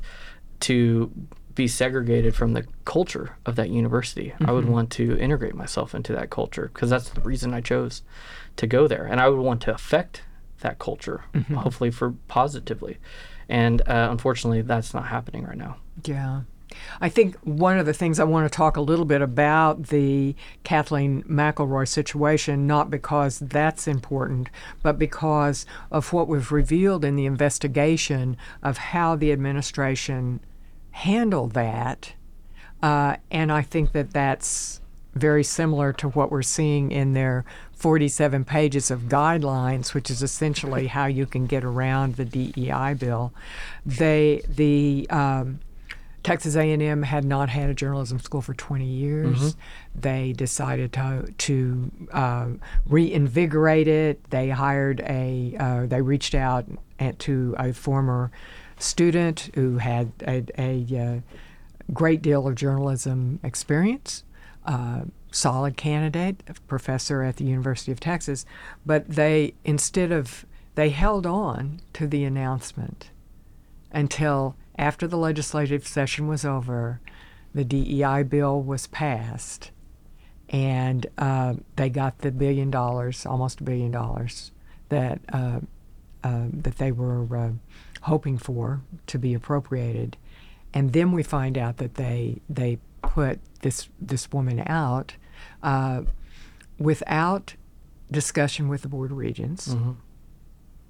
to 0.61 1.11
be 1.55 1.67
segregated 1.67 2.35
from 2.35 2.53
the 2.53 2.65
culture 2.85 3.35
of 3.45 3.55
that 3.55 3.69
university. 3.69 4.33
I 4.43 4.51
would 4.51 4.67
want 4.67 4.89
to 4.91 5.17
integrate 5.17 5.55
myself 5.55 5.93
into 5.93 6.13
that 6.13 6.29
culture 6.29 6.69
because 6.73 6.89
that's 6.89 7.09
the 7.09 7.21
reason 7.21 7.53
I 7.53 7.61
chose 7.61 8.01
to 8.57 8.67
go 8.67 8.87
there, 8.87 9.05
and 9.05 9.19
I 9.19 9.29
would 9.29 9.39
want 9.39 9.61
to 9.63 9.73
affect 9.73 10.23
that 10.61 10.79
culture, 10.79 11.25
hopefully 11.53 11.91
for 11.91 12.11
positively. 12.27 12.97
And 13.49 13.81
uh, 13.81 14.07
unfortunately, 14.09 14.61
that's 14.61 14.93
not 14.93 15.07
happening 15.07 15.43
right 15.43 15.57
now. 15.57 15.77
Yeah. 16.05 16.41
I 17.01 17.09
think 17.09 17.35
one 17.43 17.77
of 17.77 17.85
the 17.85 17.93
things 17.93 18.19
I 18.19 18.23
want 18.23 18.51
to 18.51 18.55
talk 18.55 18.77
a 18.77 18.81
little 18.81 19.05
bit 19.05 19.21
about 19.21 19.87
the 19.87 20.35
Kathleen 20.63 21.23
McElroy 21.23 21.87
situation, 21.87 22.67
not 22.67 22.89
because 22.89 23.39
that's 23.39 23.87
important, 23.87 24.49
but 24.81 24.97
because 24.97 25.65
of 25.91 26.13
what 26.13 26.27
was 26.27 26.51
revealed 26.51 27.05
in 27.05 27.15
the 27.15 27.25
investigation 27.25 28.37
of 28.61 28.77
how 28.77 29.15
the 29.15 29.31
administration 29.31 30.39
handled 30.91 31.53
that. 31.53 32.13
Uh, 32.81 33.17
and 33.31 33.51
I 33.51 33.61
think 33.61 33.93
that 33.93 34.11
that's 34.11 34.81
very 35.15 35.43
similar 35.43 35.93
to 35.93 36.09
what 36.09 36.31
we're 36.31 36.41
seeing 36.41 36.91
in 36.91 37.13
their 37.13 37.45
47 37.73 38.45
pages 38.45 38.89
of 38.89 39.03
guidelines, 39.03 39.93
which 39.93 40.09
is 40.09 40.23
essentially 40.23 40.87
how 40.87 41.05
you 41.05 41.25
can 41.25 41.45
get 41.45 41.63
around 41.63 42.15
the 42.15 42.25
DEI 42.25 42.95
bill. 42.95 43.33
They 43.85 44.41
the 44.47 45.07
um, 45.09 45.59
Texas 46.23 46.55
A&M 46.55 47.03
had 47.03 47.25
not 47.25 47.49
had 47.49 47.69
a 47.69 47.73
journalism 47.73 48.17
school 48.19 48.41
for 48.41 48.53
20 48.53 48.85
years. 48.85 49.55
They 49.93 50.33
decided 50.33 50.93
to 50.93 51.33
to 51.37 51.91
uh, 52.11 52.47
reinvigorate 52.85 53.87
it. 53.87 54.23
They 54.29 54.49
hired 54.49 55.01
a. 55.01 55.55
Uh, 55.59 55.85
they 55.85 56.01
reached 56.01 56.33
out 56.33 56.65
at, 56.99 57.19
to 57.19 57.55
a 57.59 57.73
former 57.73 58.31
student 58.77 59.49
who 59.55 59.77
had 59.77 60.11
a, 60.25 60.45
a 60.57 60.97
uh, 60.97 61.19
great 61.93 62.21
deal 62.21 62.47
of 62.47 62.55
journalism 62.55 63.39
experience. 63.43 64.23
Uh, 64.65 65.01
solid 65.31 65.75
candidate, 65.75 66.41
a 66.47 66.53
professor 66.67 67.21
at 67.21 67.35
the 67.37 67.43
University 67.43 67.91
of 67.91 67.99
Texas, 67.99 68.45
but 68.85 69.09
they 69.09 69.53
instead 69.65 70.11
of 70.11 70.45
they 70.75 70.89
held 70.89 71.25
on 71.25 71.81
to 71.93 72.07
the 72.07 72.23
announcement 72.23 73.09
until 73.91 74.55
after 74.77 75.07
the 75.07 75.17
legislative 75.17 75.87
session 75.87 76.27
was 76.27 76.43
over, 76.45 76.99
the 77.53 77.63
DEI 77.63 78.23
bill 78.23 78.61
was 78.61 78.87
passed, 78.87 79.71
and 80.49 81.05
uh, 81.17 81.55
they 81.75 81.89
got 81.89 82.19
the 82.19 82.31
billion 82.31 82.71
dollars, 82.71 83.25
almost 83.25 83.61
a 83.61 83.63
billion 83.63 83.91
dollars, 83.91 84.51
that 84.89 85.21
uh, 85.31 85.59
uh, 86.23 86.45
that 86.51 86.77
they 86.77 86.91
were 86.91 87.35
uh, 87.37 87.51
hoping 88.01 88.37
for 88.37 88.81
to 89.07 89.19
be 89.19 89.33
appropriated, 89.33 90.17
and 90.73 90.93
then 90.93 91.11
we 91.11 91.21
find 91.23 91.57
out 91.57 91.77
that 91.77 91.95
they 91.95 92.41
they 92.49 92.79
put 93.01 93.39
this 93.61 93.89
this 94.01 94.31
woman 94.31 94.63
out 94.65 95.15
uh, 95.61 96.01
without 96.79 97.55
discussion 98.11 98.67
with 98.67 98.81
the 98.81 98.87
board 98.87 99.11
of 99.11 99.17
regents, 99.17 99.75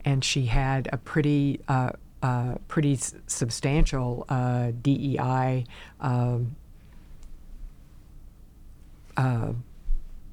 and 0.05 0.23
she 0.23 0.45
had 0.45 0.87
a 0.93 0.97
pretty 0.97 1.59
uh, 1.67 1.91
uh, 2.23 2.55
pretty 2.67 2.93
s- 2.93 3.13
substantial 3.27 4.25
uh, 4.29 4.71
DEI 4.81 5.65
um, 6.01 6.55
uh, 9.17 9.53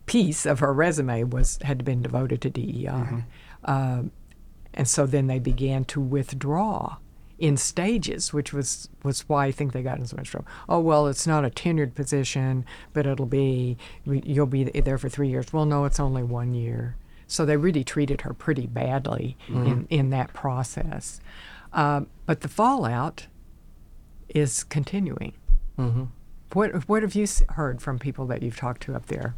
piece 0.06 0.46
of 0.46 0.60
her 0.60 0.72
resume 0.72 1.24
was 1.24 1.58
had 1.62 1.84
been 1.84 2.00
devoted 2.02 2.40
to 2.42 2.50
DEI, 2.50 3.24
Um, 3.64 4.10
and 4.72 4.88
so 4.88 5.04
then 5.06 5.26
they 5.26 5.38
began 5.38 5.84
to 5.86 6.00
withdraw 6.00 6.96
in 7.38 7.56
stages, 7.56 8.32
which 8.32 8.52
was 8.52 8.88
was 9.02 9.28
why 9.28 9.46
I 9.46 9.52
think 9.52 9.72
they 9.72 9.82
got 9.82 9.98
in 9.98 10.06
so 10.06 10.16
much 10.16 10.30
trouble. 10.30 10.46
Oh 10.68 10.80
well, 10.80 11.06
it's 11.08 11.26
not 11.26 11.44
a 11.44 11.50
tenured 11.50 11.94
position, 11.94 12.64
but 12.92 13.06
it'll 13.06 13.26
be 13.26 13.76
you'll 14.04 14.46
be 14.46 14.64
there 14.64 14.98
for 14.98 15.08
three 15.08 15.28
years. 15.28 15.52
Well, 15.52 15.66
no, 15.66 15.84
it's 15.84 16.00
only 16.00 16.22
one 16.22 16.54
year. 16.54 16.96
So 17.26 17.44
they 17.46 17.56
really 17.56 17.84
treated 17.84 18.22
her 18.22 18.32
pretty 18.34 18.66
badly 18.66 19.36
in, 19.48 19.86
in 19.88 20.10
that 20.10 20.32
process. 20.32 21.20
Um, 21.72 22.08
but 22.26 22.40
the 22.40 22.48
fallout 22.48 23.26
is 24.28 24.64
continuing. 24.64 25.34
hmm 25.76 26.04
What 26.52 26.88
what 26.88 27.02
have 27.02 27.14
you 27.14 27.26
heard 27.50 27.80
from 27.82 27.98
people 27.98 28.26
that 28.26 28.42
you've 28.42 28.56
talked 28.56 28.82
to 28.84 28.94
up 28.94 29.06
there? 29.06 29.34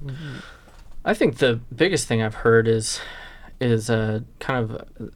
I 1.04 1.14
think 1.14 1.38
the 1.38 1.60
biggest 1.74 2.06
thing 2.06 2.22
I've 2.22 2.36
heard 2.36 2.68
is 2.68 3.00
is 3.60 3.90
uh, 3.90 4.20
kind 4.40 4.64
of 4.70 5.10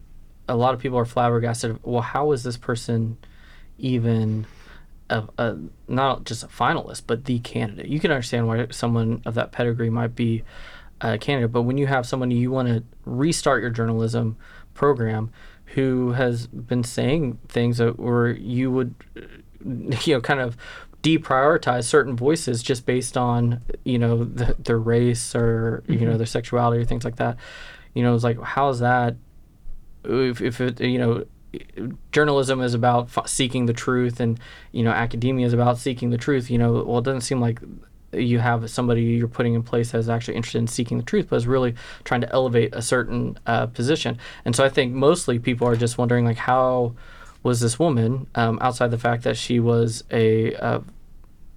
a 0.47 0.55
lot 0.55 0.73
of 0.73 0.79
people 0.79 0.97
are 0.97 1.05
flabbergasted. 1.05 1.79
Well, 1.83 2.01
how 2.01 2.31
is 2.31 2.43
this 2.43 2.57
person 2.57 3.17
even 3.77 4.45
a, 5.09 5.23
a 5.37 5.57
not 5.87 6.23
just 6.25 6.43
a 6.43 6.47
finalist, 6.47 7.03
but 7.07 7.25
the 7.25 7.39
candidate? 7.39 7.87
You 7.87 7.99
can 7.99 8.11
understand 8.11 8.47
why 8.47 8.67
someone 8.71 9.21
of 9.25 9.33
that 9.35 9.51
pedigree 9.51 9.89
might 9.89 10.15
be 10.15 10.43
a 11.01 11.17
candidate, 11.17 11.51
but 11.51 11.63
when 11.63 11.77
you 11.77 11.87
have 11.87 12.05
someone 12.07 12.31
you 12.31 12.51
want 12.51 12.67
to 12.67 12.83
restart 13.05 13.61
your 13.61 13.69
journalism 13.69 14.35
program 14.73 15.31
who 15.73 16.13
has 16.13 16.47
been 16.47 16.83
saying 16.83 17.39
things 17.47 17.77
that 17.77 17.99
where 17.99 18.29
you 18.29 18.71
would 18.71 18.95
you 20.05 20.13
know 20.13 20.21
kind 20.21 20.39
of 20.39 20.57
deprioritize 21.03 21.85
certain 21.85 22.15
voices 22.15 22.63
just 22.63 22.85
based 22.85 23.17
on 23.17 23.61
you 23.83 23.99
know 23.99 24.23
the, 24.25 24.55
their 24.59 24.79
race 24.79 25.35
or 25.35 25.83
you 25.87 25.99
know 25.99 26.07
mm-hmm. 26.07 26.17
their 26.17 26.25
sexuality 26.25 26.81
or 26.81 26.85
things 26.85 27.05
like 27.05 27.17
that. 27.17 27.37
You 27.93 28.03
know 28.03 28.13
it's 28.13 28.23
like 28.23 28.41
how 28.41 28.69
is 28.69 28.79
that 28.79 29.15
if, 30.03 30.41
if 30.41 30.61
it 30.61 30.79
you 30.79 30.97
know 30.97 31.25
journalism 32.11 32.61
is 32.61 32.73
about 32.73 33.09
f- 33.15 33.27
seeking 33.27 33.65
the 33.65 33.73
truth 33.73 34.19
and 34.19 34.39
you 34.71 34.83
know 34.83 34.91
academia 34.91 35.45
is 35.45 35.53
about 35.53 35.77
seeking 35.77 36.09
the 36.09 36.17
truth 36.17 36.51
you 36.51 36.57
know 36.57 36.83
well 36.83 36.99
it 36.99 37.05
doesn't 37.05 37.21
seem 37.21 37.39
like 37.39 37.59
you 38.13 38.39
have 38.39 38.69
somebody 38.69 39.03
you're 39.03 39.27
putting 39.27 39.53
in 39.53 39.63
place 39.63 39.91
that's 39.91 40.07
actually 40.07 40.35
interested 40.35 40.59
in 40.59 40.67
seeking 40.67 40.97
the 40.97 41.03
truth 41.03 41.27
but 41.29 41.35
is 41.35 41.47
really 41.47 41.75
trying 42.03 42.21
to 42.21 42.31
elevate 42.31 42.73
a 42.73 42.81
certain 42.81 43.37
uh, 43.45 43.65
position. 43.67 44.17
And 44.45 44.55
so 44.55 44.63
i 44.63 44.69
think 44.69 44.93
mostly 44.93 45.39
people 45.39 45.67
are 45.67 45.75
just 45.75 45.97
wondering 45.97 46.25
like 46.25 46.37
how 46.37 46.95
was 47.43 47.59
this 47.59 47.79
woman 47.79 48.27
um, 48.35 48.57
outside 48.61 48.91
the 48.91 48.97
fact 48.97 49.23
that 49.23 49.37
she 49.37 49.59
was 49.59 50.03
a 50.11 50.55
uh, 50.55 50.79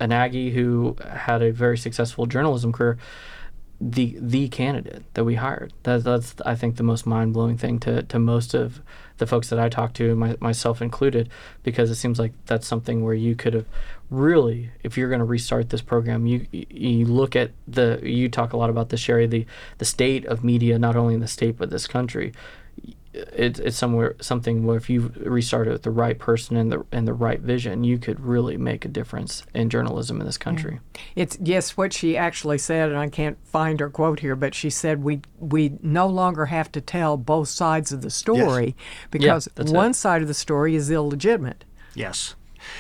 an 0.01 0.13
Aggie 0.13 0.51
who 0.51 0.97
had 1.07 1.43
a 1.43 1.53
very 1.53 1.77
successful 1.77 2.27
journalism 2.27 2.73
career, 2.73 2.97
the 3.81 4.17
the 4.21 4.49
candidate 4.49 5.03
that 5.15 5.25
we 5.25 5.37
hired. 5.37 5.73
That, 5.85 6.05
that's 6.05 6.35
I 6.45 6.55
think 6.55 6.77
the 6.77 6.83
most 6.83 7.07
mind 7.07 7.33
blowing 7.33 7.57
thing 7.57 7.79
to, 7.81 8.03
to 8.03 8.19
most 8.19 8.53
of 8.53 8.83
the 9.17 9.27
folks 9.27 9.49
that 9.49 9.59
I 9.59 9.69
talked 9.69 9.97
to, 9.97 10.15
my, 10.15 10.37
myself 10.41 10.83
included, 10.83 11.31
because 11.63 11.91
it 11.91 11.95
seems 11.95 12.19
like 12.19 12.33
that's 12.47 12.67
something 12.67 13.03
where 13.03 13.15
you 13.15 13.35
could 13.35 13.55
have 13.55 13.67
really, 14.11 14.71
if 14.83 14.99
you're 14.99 15.09
going 15.09 15.21
to 15.21 15.25
restart 15.25 15.71
this 15.71 15.81
program, 15.81 16.27
you 16.27 16.47
you 16.53 17.07
look 17.07 17.35
at 17.35 17.53
the 17.67 18.01
you 18.03 18.29
talk 18.29 18.53
a 18.53 18.57
lot 18.59 18.69
about 18.69 18.91
the 18.91 18.99
Sherry 18.99 19.27
the 19.27 19.47
the 19.79 19.85
state 19.87 20.27
of 20.27 20.45
media, 20.45 20.79
not 20.79 20.97
only 20.97 21.15
in 21.15 21.21
the 21.21 21.29
state 21.29 21.57
but 21.57 21.71
this 21.71 21.87
country 21.87 22.33
it's 23.13 23.59
it's 23.59 23.77
somewhere 23.77 24.15
something 24.21 24.65
where 24.65 24.77
if 24.77 24.89
you 24.89 25.13
restart 25.17 25.67
it 25.67 25.73
with 25.73 25.83
the 25.83 25.91
right 25.91 26.19
person 26.19 26.57
and 26.57 26.71
the 26.71 26.85
and 26.93 27.09
the 27.09 27.13
right 27.13 27.41
vision, 27.41 27.83
you 27.83 27.99
could 27.99 28.21
really 28.21 28.57
make 28.57 28.85
a 28.85 28.89
difference 28.89 29.43
in 29.55 29.69
journalism 29.69 30.21
in 30.21 30.27
this 30.27 30.39
country. 30.39 30.81
It's 31.17 31.37
yes, 31.41 31.77
what 31.77 31.93
she 31.93 32.17
actually 32.17 32.59
said, 32.59 32.91
and 32.91 32.99
I 32.99 33.09
can't 33.09 33.39
find 33.45 33.81
her 33.81 33.91
quote 33.91 34.21
here, 34.21 34.37
but 34.37 34.55
she 34.55 34.71
said 34.71 35.03
we 35.03 35.23
we 35.39 35.79
no 35.83 36.07
longer 36.07 36.47
have 36.47 36.71
to 36.73 36.81
tell 36.81 37.17
both 37.17 37.49
sides 37.49 37.91
of 37.93 38.03
the 38.03 38.11
story 38.11 38.77
because 39.11 39.49
that's 39.55 39.73
one 39.73 39.91
it. 39.91 39.95
side 39.95 40.23
of 40.23 40.29
the 40.29 40.35
story 40.35 40.77
is 40.77 40.91
illegitimate. 40.91 41.65
Yes. 41.95 42.37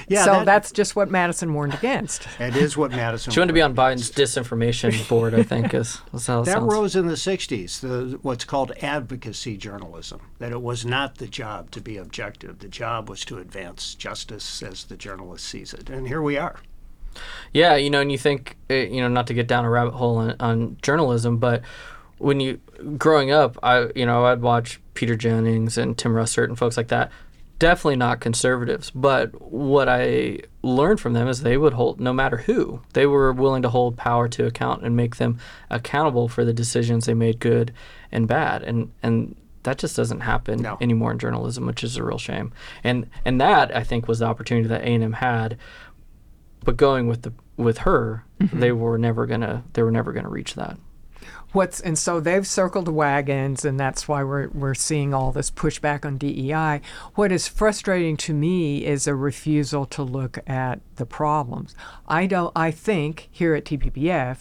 Yeah, 0.08 0.24
so 0.24 0.32
that- 0.32 0.46
that's 0.46 0.72
just 0.72 0.94
what 0.96 1.10
Madison 1.10 1.52
warned 1.54 1.74
against. 1.74 2.26
It 2.38 2.56
is 2.56 2.76
what 2.76 2.90
Madison. 2.90 3.32
She 3.32 3.40
wanted 3.40 3.48
to 3.48 3.54
be 3.54 3.62
on 3.62 3.74
Biden's 3.74 4.10
disinformation 4.10 5.08
board, 5.08 5.34
I 5.34 5.42
think, 5.42 5.72
is 5.74 6.00
that's 6.12 6.26
how 6.26 6.42
it 6.42 6.46
That 6.46 6.52
sounds. 6.58 6.72
rose 6.72 6.96
in 6.96 7.06
the 7.06 7.14
60s, 7.14 7.80
the, 7.80 8.18
what's 8.22 8.44
called 8.44 8.72
advocacy 8.82 9.56
journalism, 9.56 10.20
that 10.38 10.52
it 10.52 10.60
was 10.62 10.84
not 10.84 11.16
the 11.16 11.26
job 11.26 11.70
to 11.72 11.80
be 11.80 11.96
objective. 11.96 12.58
The 12.58 12.68
job 12.68 13.08
was 13.08 13.24
to 13.26 13.38
advance 13.38 13.94
justice 13.94 14.62
as 14.62 14.84
the 14.84 14.96
journalist 14.96 15.46
sees 15.46 15.72
it. 15.74 15.88
And 15.90 16.06
here 16.08 16.22
we 16.22 16.36
are. 16.36 16.60
Yeah, 17.52 17.74
you 17.76 17.90
know, 17.90 18.00
and 18.00 18.12
you 18.12 18.18
think, 18.18 18.56
uh, 18.70 18.74
you 18.74 19.00
know, 19.00 19.08
not 19.08 19.26
to 19.26 19.34
get 19.34 19.48
down 19.48 19.64
a 19.64 19.70
rabbit 19.70 19.94
hole 19.94 20.16
on, 20.18 20.36
on 20.38 20.76
journalism, 20.82 21.38
but 21.38 21.62
when 22.18 22.38
you 22.38 22.60
growing 22.98 23.30
up, 23.32 23.58
I, 23.62 23.88
you 23.96 24.06
know, 24.06 24.26
I'd 24.26 24.42
watch 24.42 24.80
Peter 24.94 25.16
Jennings 25.16 25.76
and 25.76 25.96
Tim 25.98 26.12
Russert 26.12 26.44
and 26.44 26.56
folks 26.58 26.76
like 26.76 26.88
that. 26.88 27.10
Definitely 27.60 27.96
not 27.96 28.20
conservatives, 28.20 28.90
but 28.90 29.40
what 29.40 29.88
I 29.88 30.40
learned 30.62 30.98
from 30.98 31.12
them 31.12 31.28
is 31.28 31.42
they 31.42 31.56
would 31.56 31.74
hold, 31.74 32.00
no 32.00 32.12
matter 32.12 32.38
who, 32.38 32.80
they 32.94 33.06
were 33.06 33.32
willing 33.32 33.62
to 33.62 33.68
hold 33.68 33.96
power 33.96 34.28
to 34.28 34.46
account 34.46 34.82
and 34.82 34.96
make 34.96 35.16
them 35.16 35.38
accountable 35.70 36.26
for 36.26 36.44
the 36.44 36.52
decisions 36.52 37.04
they 37.06 37.14
made, 37.14 37.38
good 37.38 37.72
and 38.10 38.26
bad, 38.26 38.62
and 38.62 38.90
and 39.02 39.36
that 39.62 39.78
just 39.78 39.94
doesn't 39.94 40.20
happen 40.20 40.62
No. 40.62 40.78
anymore 40.80 41.12
in 41.12 41.18
journalism, 41.18 41.66
which 41.66 41.84
is 41.84 41.96
a 41.96 42.02
real 42.02 42.18
shame. 42.18 42.52
And 42.82 43.08
and 43.24 43.40
that 43.40 43.76
I 43.76 43.84
think 43.84 44.08
was 44.08 44.18
the 44.18 44.24
opportunity 44.26 44.66
that 44.68 44.80
A 44.82 44.94
and 44.94 45.04
M 45.04 45.12
had 45.12 45.58
but 46.64 46.76
going 46.76 47.08
with 47.08 47.22
the 47.22 47.32
with 47.56 47.78
her, 47.78 48.24
mm-hmm. 48.40 48.58
they 48.58 48.72
were 48.72 48.98
never 48.98 49.26
gonna 49.26 49.64
they 49.74 49.82
were 49.82 49.90
never 49.90 50.12
gonna 50.12 50.28
reach 50.28 50.54
that. 50.54 50.78
What's 51.52 51.80
and 51.80 51.98
so 51.98 52.20
they've 52.20 52.46
circled 52.46 52.88
wagons 52.88 53.64
and 53.64 53.78
that's 53.78 54.06
why 54.06 54.22
we're 54.22 54.48
we're 54.48 54.74
seeing 54.74 55.12
all 55.12 55.32
this 55.32 55.50
pushback 55.50 56.04
on 56.04 56.18
DEI. 56.18 56.80
What 57.14 57.32
is 57.32 57.48
frustrating 57.48 58.16
to 58.18 58.34
me 58.34 58.84
is 58.84 59.06
a 59.06 59.14
refusal 59.14 59.86
to 59.86 60.02
look 60.02 60.38
at 60.46 60.80
the 60.96 61.06
problems. 61.06 61.74
I 62.06 62.26
don't 62.26 62.52
I 62.54 62.70
think 62.70 63.28
here 63.30 63.54
at 63.54 63.64
TPPF 63.64 64.38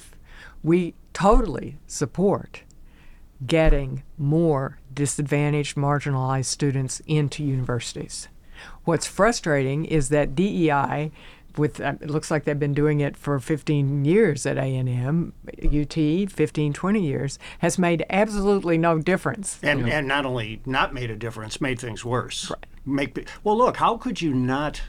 we 0.63 0.93
totally 1.13 1.77
support 1.87 2.63
getting 3.45 4.03
more 4.17 4.79
disadvantaged 4.93 5.77
marginalized 5.77 6.45
students 6.45 7.01
into 7.07 7.43
universities. 7.43 8.27
What's 8.83 9.05
frustrating 9.05 9.85
is 9.85 10.09
that 10.09 10.35
DEI 10.35 11.11
with 11.57 11.79
uh, 11.81 11.93
it 12.01 12.09
looks 12.09 12.29
like 12.31 12.43
they've 12.43 12.59
been 12.59 12.73
doing 12.73 12.99
it 12.99 13.17
for 13.17 13.39
15 13.39 14.05
years 14.05 14.45
at 14.45 14.57
A&M, 14.57 15.33
UT 15.63 16.31
15 16.31 16.73
20 16.73 17.01
years 17.01 17.39
has 17.59 17.77
made 17.77 18.05
absolutely 18.09 18.77
no 18.77 18.99
difference. 18.99 19.59
And 19.63 19.89
and 19.89 20.07
not 20.07 20.25
only 20.25 20.61
not 20.65 20.93
made 20.93 21.09
a 21.11 21.15
difference, 21.15 21.59
made 21.59 21.79
things 21.79 22.05
worse. 22.05 22.49
Right. 22.49 22.65
Make 22.85 23.29
well, 23.43 23.57
look, 23.57 23.77
how 23.77 23.97
could 23.97 24.21
you 24.21 24.33
not 24.33 24.81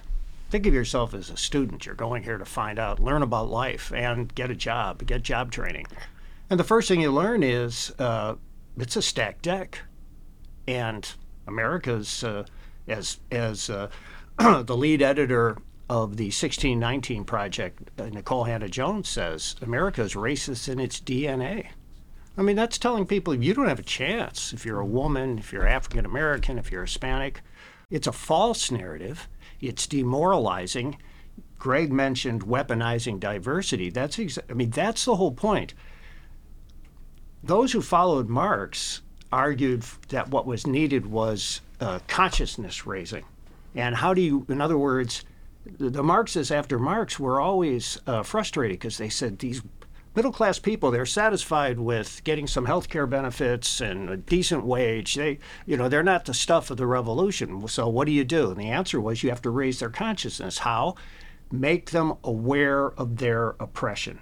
think 0.50 0.66
of 0.66 0.74
yourself 0.74 1.14
as 1.14 1.30
a 1.30 1.36
student? 1.36 1.86
You're 1.86 1.94
going 1.94 2.22
here 2.22 2.38
to 2.38 2.44
find 2.44 2.78
out, 2.78 3.00
learn 3.00 3.22
about 3.22 3.50
life, 3.50 3.92
and 3.92 4.34
get 4.34 4.50
a 4.50 4.54
job, 4.54 5.04
get 5.06 5.22
job 5.22 5.50
training. 5.50 5.86
And 6.48 6.58
the 6.58 6.64
first 6.64 6.88
thing 6.88 7.00
you 7.00 7.12
learn 7.12 7.42
is 7.42 7.92
uh, 7.98 8.36
it's 8.76 8.96
a 8.96 9.02
stacked 9.02 9.42
deck, 9.42 9.80
and 10.66 11.12
America's 11.46 12.24
uh, 12.24 12.44
as 12.88 13.18
as 13.30 13.70
uh, 13.70 13.88
the 14.38 14.76
lead 14.76 15.02
editor 15.02 15.58
of 15.90 16.16
the 16.16 16.26
1619 16.26 17.24
Project, 17.24 17.90
uh, 17.98 18.04
Nikole 18.04 18.46
Hannah-Jones 18.46 19.08
says 19.08 19.56
America 19.60 20.02
is 20.02 20.14
racist 20.14 20.68
in 20.68 20.78
its 20.78 21.00
DNA. 21.00 21.66
I 22.38 22.42
mean, 22.42 22.54
that's 22.54 22.78
telling 22.78 23.06
people 23.06 23.34
you 23.34 23.52
don't 23.54 23.66
have 23.66 23.80
a 23.80 23.82
chance 23.82 24.52
if 24.52 24.64
you're 24.64 24.78
a 24.78 24.86
woman, 24.86 25.36
if 25.40 25.52
you're 25.52 25.66
African 25.66 26.06
American, 26.06 26.58
if 26.58 26.70
you're 26.70 26.84
Hispanic. 26.84 27.42
It's 27.90 28.06
a 28.06 28.12
false 28.12 28.70
narrative. 28.70 29.28
It's 29.60 29.88
demoralizing. 29.88 30.96
Greg 31.58 31.92
mentioned 31.92 32.46
weaponizing 32.46 33.18
diversity. 33.18 33.90
That's 33.90 34.16
exa- 34.16 34.48
I 34.48 34.52
mean, 34.52 34.70
that's 34.70 35.04
the 35.04 35.16
whole 35.16 35.32
point. 35.32 35.74
Those 37.42 37.72
who 37.72 37.82
followed 37.82 38.28
Marx 38.28 39.02
argued 39.32 39.82
that 40.10 40.28
what 40.28 40.46
was 40.46 40.68
needed 40.68 41.06
was 41.06 41.62
uh, 41.80 41.98
consciousness 42.06 42.86
raising. 42.86 43.24
And 43.74 43.96
how 43.96 44.14
do 44.14 44.20
you, 44.20 44.46
in 44.48 44.60
other 44.60 44.78
words, 44.78 45.24
the, 45.64 46.02
Marxists 46.02 46.50
after 46.50 46.78
Marx 46.78 47.18
were 47.18 47.40
always 47.40 47.98
uh, 48.06 48.22
frustrated 48.22 48.78
because 48.78 48.98
they 48.98 49.08
said 49.08 49.38
these 49.38 49.62
middle 50.14 50.32
class 50.32 50.58
people 50.58 50.90
they're 50.90 51.06
satisfied 51.06 51.78
with 51.78 52.22
getting 52.24 52.46
some 52.46 52.64
health 52.64 52.88
care 52.88 53.06
benefits 53.06 53.80
and 53.80 54.10
a 54.10 54.16
decent 54.16 54.64
wage. 54.64 55.14
They 55.14 55.38
you 55.66 55.76
know 55.76 55.88
they're 55.88 56.02
not 56.02 56.24
the 56.24 56.34
stuff 56.34 56.70
of 56.70 56.76
the 56.76 56.86
revolution. 56.86 57.66
So 57.68 57.88
what 57.88 58.06
do 58.06 58.12
you 58.12 58.24
do? 58.24 58.50
And 58.50 58.60
the 58.60 58.70
answer 58.70 59.00
was 59.00 59.22
you 59.22 59.30
have 59.30 59.42
to 59.42 59.50
raise 59.50 59.80
their 59.80 59.90
consciousness. 59.90 60.58
How? 60.58 60.94
Make 61.52 61.90
them 61.90 62.14
aware 62.22 62.92
of 62.92 63.16
their 63.18 63.50
oppression. 63.60 64.20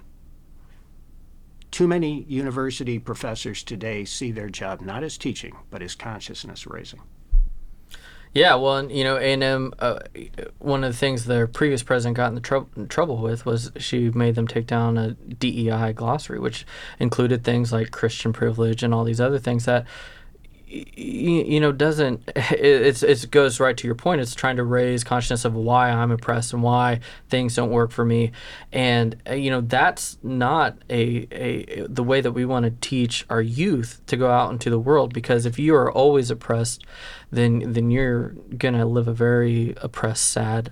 Too 1.71 1.87
many 1.87 2.23
university 2.23 2.97
professors 2.97 3.63
today 3.63 4.03
see 4.03 4.31
their 4.31 4.49
job 4.49 4.81
not 4.81 5.03
as 5.03 5.17
teaching 5.17 5.55
but 5.69 5.81
as 5.81 5.95
consciousness 5.95 6.65
raising 6.65 7.01
yeah, 8.33 8.55
well, 8.55 8.89
you 8.91 9.03
know, 9.03 9.17
A&M, 9.17 9.73
uh, 9.79 9.99
one 10.59 10.83
of 10.83 10.91
the 10.91 10.97
things 10.97 11.25
their 11.25 11.47
previous 11.47 11.81
president 11.81 12.15
got 12.15 12.31
in 12.31 12.87
trouble 12.87 13.17
with 13.17 13.45
was 13.45 13.71
she 13.77 14.09
made 14.11 14.35
them 14.35 14.47
take 14.47 14.67
down 14.67 14.97
a 14.97 15.11
DEI 15.13 15.93
glossary, 15.93 16.39
which 16.39 16.65
included 16.99 17.43
things 17.43 17.73
like 17.73 17.89
Christian 17.89 18.31
privilege 18.31 18.83
and 18.83 18.93
all 18.93 19.03
these 19.03 19.19
other 19.19 19.39
things 19.39 19.65
that 19.65 19.85
you 20.69 21.59
know 21.59 21.71
doesn't 21.71 22.21
it, 22.35 23.01
it 23.03 23.31
goes 23.31 23.59
right 23.59 23.75
to 23.77 23.87
your 23.87 23.95
point. 23.95 24.21
It's 24.21 24.35
trying 24.35 24.57
to 24.57 24.63
raise 24.63 25.03
consciousness 25.03 25.45
of 25.45 25.55
why 25.55 25.89
i'm 25.89 26.11
oppressed 26.11 26.53
and 26.53 26.61
why 26.61 26.99
things 27.29 27.55
don't 27.55 27.71
work 27.71 27.91
for 27.91 28.05
me. 28.05 28.31
And 28.71 29.15
uh, 29.27 29.33
you 29.33 29.49
know 29.49 29.61
that's 29.61 30.17
not 30.21 30.77
a, 30.89 31.27
a 31.31 31.87
the 31.87 32.03
way 32.03 32.21
that 32.21 32.31
we 32.31 32.45
want 32.45 32.65
to 32.65 32.71
teach 32.87 33.25
our 33.29 33.41
youth 33.41 34.01
to 34.07 34.17
go 34.17 34.29
out 34.29 34.51
into 34.51 34.69
the 34.69 34.79
world. 34.79 35.13
Because 35.13 35.45
if 35.45 35.57
you 35.57 35.75
are 35.75 35.91
always 35.91 36.29
oppressed 36.29 36.85
then 37.31 37.73
then 37.73 37.89
you're 37.91 38.29
gonna 38.57 38.85
live 38.85 39.07
a 39.07 39.13
very 39.13 39.73
oppressed 39.81 40.27
sad 40.27 40.71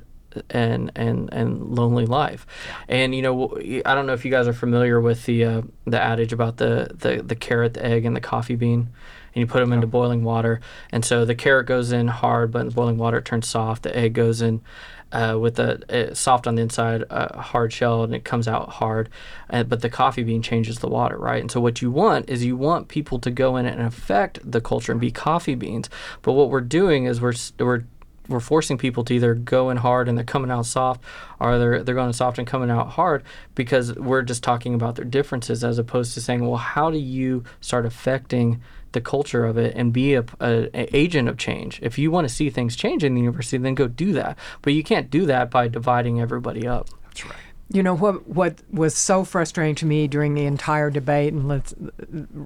and 0.50 0.92
and 0.96 1.32
and 1.34 1.76
lonely 1.76 2.06
life. 2.06 2.46
And 2.88 3.16
you 3.16 3.22
know, 3.22 3.58
I 3.86 3.96
don't 3.96 4.06
know 4.06 4.14
if 4.14 4.26
you 4.26 4.32
guys 4.32 4.48
are 4.48 4.54
familiar 4.54 5.02
with 5.02 5.26
the 5.26 5.44
uh, 5.44 5.62
the 5.86 6.00
adage 6.00 6.34
about 6.34 6.58
the, 6.58 6.92
the 6.94 7.24
the 7.24 7.36
carrot, 7.36 7.74
the 7.74 7.86
egg, 7.86 8.06
and 8.06 8.16
the 8.16 8.22
coffee 8.22 8.56
bean 8.56 8.90
and 9.38 9.42
you 9.42 9.46
put 9.46 9.60
them 9.60 9.72
into 9.72 9.86
boiling 9.86 10.24
water. 10.24 10.60
And 10.92 11.06
so 11.06 11.24
the 11.24 11.36
carrot 11.36 11.68
goes 11.68 11.92
in 11.92 12.08
hard, 12.08 12.52
but 12.52 12.62
in 12.62 12.70
the 12.70 12.74
boiling 12.74 12.98
water 12.98 13.20
it 13.20 13.26
turns 13.26 13.48
soft. 13.48 13.84
The 13.84 13.96
egg 13.96 14.14
goes 14.14 14.42
in 14.42 14.62
uh, 15.12 15.38
with 15.40 15.60
a, 15.60 16.16
soft 16.16 16.48
on 16.48 16.56
the 16.56 16.64
inside, 16.64 17.04
a 17.12 17.40
hard 17.40 17.72
shell, 17.72 18.04
and 18.04 18.16
it 18.16 18.24
comes 18.24 18.48
out 18.48 18.68
hard. 18.68 19.10
Uh, 19.48 19.62
but 19.62 19.82
the 19.82 19.92
coffee 19.92 20.24
bean 20.24 20.42
changes 20.42 20.80
the 20.80 20.88
water, 20.88 21.18
right? 21.20 21.40
And 21.40 21.52
so 21.52 21.62
what 21.62 21.84
you 21.84 21.92
want 21.92 22.32
is 22.32 22.44
you 22.44 22.58
want 22.58 22.88
people 22.88 23.20
to 23.20 23.30
go 23.30 23.58
in 23.58 23.68
and 23.68 23.80
affect 23.80 24.40
the 24.44 24.60
culture 24.60 24.92
and 24.92 25.00
be 25.00 25.12
coffee 25.12 25.56
beans. 25.56 25.88
But 26.24 26.34
what 26.34 26.50
we're 26.50 26.60
doing 26.62 27.06
is 27.06 27.22
we're 27.22 27.36
we're 27.60 27.84
we're 28.28 28.40
forcing 28.40 28.78
people 28.78 29.06
to 29.06 29.14
either 29.14 29.36
go 29.36 29.70
in 29.70 29.78
hard 29.78 30.10
and 30.10 30.18
they're 30.18 30.26
coming 30.26 30.52
out 30.52 30.66
soft, 30.66 31.04
or 31.40 31.60
they're 31.60 31.84
they're 31.84 31.96
going 31.96 32.12
soft 32.12 32.40
and 32.40 32.48
coming 32.48 32.72
out 32.72 32.90
hard 32.90 33.24
because 33.54 33.94
we're 33.96 34.24
just 34.24 34.44
talking 34.44 34.74
about 34.74 34.96
their 34.96 35.06
differences 35.06 35.64
as 35.64 35.78
opposed 35.78 36.16
to 36.16 36.22
saying, 36.22 36.46
well, 36.46 36.58
how 36.58 36.90
do 36.90 36.98
you 36.98 37.44
start 37.62 37.86
affecting 37.86 38.62
the 38.98 39.02
culture 39.02 39.46
of 39.46 39.58
it 39.58 39.76
and 39.76 39.94
be 39.94 40.16
a, 40.16 40.26
a, 40.40 40.70
a, 40.74 40.98
agent 40.98 41.30
of 41.30 41.38
change. 41.38 41.80
If 41.84 42.00
you 42.00 42.10
want 42.10 42.28
to 42.28 42.34
see 42.34 42.50
things 42.50 42.76
change 42.76 43.04
in 43.04 43.14
the 43.14 43.22
university, 43.22 43.58
then 43.58 43.76
go 43.76 43.88
do 43.88 44.12
that. 44.14 44.38
But 44.64 44.74
you 44.74 44.84
can't 44.84 45.10
do 45.10 45.26
that 45.28 45.52
by 45.52 45.68
dividing 45.68 46.20
everybody 46.20 46.68
up. 46.68 46.90
That's 47.04 47.26
right. 47.26 47.36
You 47.70 47.84
know 47.84 47.96
what? 47.96 48.28
What 48.28 48.62
was 48.72 48.96
so 48.96 49.26
frustrating 49.26 49.76
to 49.76 49.86
me 49.86 50.08
during 50.08 50.36
the 50.36 50.46
entire 50.46 50.90
debate, 50.90 51.34
and 51.34 51.50
let's 51.50 51.76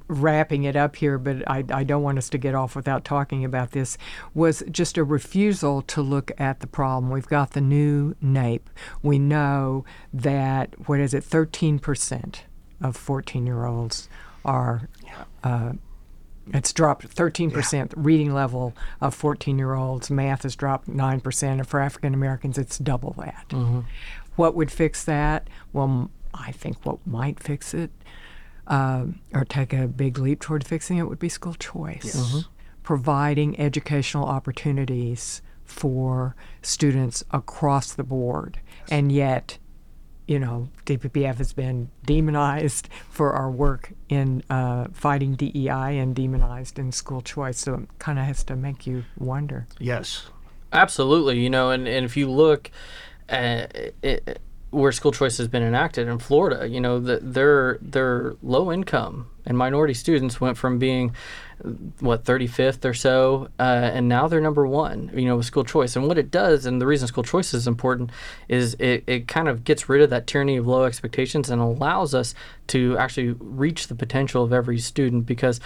wrapping 0.08 0.64
it 0.64 0.76
up 0.76 0.96
here, 0.96 1.20
but 1.20 1.48
I, 1.48 1.64
I 1.72 1.84
don't 1.84 2.02
want 2.02 2.18
us 2.18 2.28
to 2.32 2.40
get 2.40 2.56
off 2.56 2.76
without 2.76 3.06
talking 3.06 3.46
about 3.46 3.70
this, 3.72 4.00
was 4.34 4.64
just 4.72 4.98
a 4.98 5.04
refusal 5.04 5.84
to 5.84 6.02
look 6.02 6.32
at 6.40 6.60
the 6.60 6.66
problem. 6.66 7.12
We've 7.12 7.28
got 7.28 7.52
the 7.52 7.62
new 7.62 8.16
NAEP. 8.16 8.62
We 9.04 9.20
know 9.20 9.86
that 10.12 10.88
what 10.88 11.00
is 11.00 11.14
it? 11.14 11.24
Thirteen 11.24 11.78
percent 11.78 12.46
of 12.82 12.98
fourteen-year-olds 12.98 14.10
are. 14.44 14.90
Uh, 15.44 15.74
it's 16.48 16.74
dropped 16.74 17.08
13% 17.08 17.74
yeah. 17.74 17.86
reading 17.96 18.34
level 18.34 18.74
of 19.00 19.14
14 19.14 19.58
year 19.58 19.74
olds. 19.74 20.10
Math 20.10 20.44
has 20.44 20.56
dropped 20.56 20.90
9%. 20.90 21.44
And 21.44 21.68
for 21.68 21.80
African 21.80 22.14
Americans, 22.14 22.58
it's 22.58 22.78
double 22.78 23.14
that. 23.18 23.46
Mm-hmm. 23.50 23.82
What 24.36 24.56
would 24.56 24.72
fix 24.72 25.04
that? 25.06 25.48
Well, 25.74 26.10
I 26.34 26.52
think 26.52 26.86
what 26.86 27.06
might 27.06 27.40
fix 27.40 27.74
it 27.74 27.92
uh, 28.68 29.06
or 29.34 29.46
take 29.46 29.74
a 29.74 29.88
big 29.88 30.18
leap 30.18 30.40
toward 30.40 30.66
fixing 30.66 30.98
it 30.98 31.08
would 31.08 31.20
be 31.20 31.30
school 31.30 31.56
choice. 31.56 32.06
Yes. 32.06 32.16
Mm-hmm. 32.16 32.40
Providing 32.84 33.60
educational 33.60 34.26
opportunities 34.26 35.42
for 35.64 36.36
students 36.62 37.24
across 37.32 37.94
the 37.94 38.04
board. 38.04 38.60
Yes. 38.82 38.90
And 38.90 39.12
yet, 39.12 39.58
you 40.28 40.40
know, 40.40 40.70
TPPF 40.86 41.36
has 41.38 41.54
been 41.54 41.90
demonized 42.06 42.90
for 43.10 43.34
our 43.34 43.50
work 43.50 43.92
in 44.10 44.44
uh, 44.50 44.88
fighting 44.94 45.36
DEI 45.36 45.98
and 45.98 46.16
demonized 46.16 46.80
in 46.80 46.92
school 46.92 47.22
choice. 47.22 47.60
So 47.60 47.74
it 47.76 47.90
kind 48.00 48.20
of 48.20 48.26
has 48.26 48.44
to 48.46 48.56
make 48.56 48.88
you 48.88 49.04
wonder. 49.18 49.68
Yes. 49.80 50.28
Absolutely. 50.72 51.40
You 51.40 51.50
know, 51.50 51.72
and, 51.72 51.88
and 51.88 52.06
if 52.06 52.16
you 52.16 52.30
look 52.30 52.72
at 53.28 53.94
it, 54.02 54.42
where 54.70 54.92
school 54.92 55.12
choice 55.12 55.38
has 55.38 55.48
been 55.48 55.64
enacted 55.64 56.08
in 56.08 56.20
Florida, 56.20 56.68
you 56.68 56.80
know, 56.80 57.00
the, 57.00 57.18
their, 57.18 57.78
their 57.82 58.36
low 58.42 58.72
income 58.72 59.31
and 59.46 59.58
minority 59.58 59.94
students 59.94 60.40
went 60.40 60.58
from 60.58 60.80
being 60.80 61.14
what 62.00 62.24
35th 62.24 62.84
or 62.86 62.94
so 62.94 63.48
uh, 63.60 63.92
and 63.94 64.10
now 64.10 64.28
they're 64.28 64.42
number 64.42 64.66
one 64.66 65.12
you 65.14 65.26
know 65.26 65.38
with 65.38 65.46
school 65.46 65.64
choice. 65.64 65.96
And 65.96 66.08
what 66.08 66.18
it 66.18 66.32
does 66.32 66.66
and 66.66 66.82
the 66.82 66.88
reason 66.88 67.08
school 67.08 67.24
choice 67.24 67.54
is 67.54 67.68
important 67.68 68.12
is 68.48 68.76
it, 68.80 69.04
it 69.08 69.28
kind 69.28 69.48
of 69.48 69.64
gets 69.64 69.90
rid 69.90 70.02
of 70.02 70.10
that 70.10 70.28
tyranny 70.28 70.58
of 70.58 70.68
low 70.68 70.84
expectations 70.84 71.50
and 71.50 71.62
allows 71.62 72.14
us 72.14 72.34
to 72.68 72.98
actually 72.98 73.36
reach 73.40 73.88
the 73.88 73.96
potential 73.96 74.44
of 74.44 74.54
every 74.54 74.80
student. 74.80 75.26
Because 75.26 75.60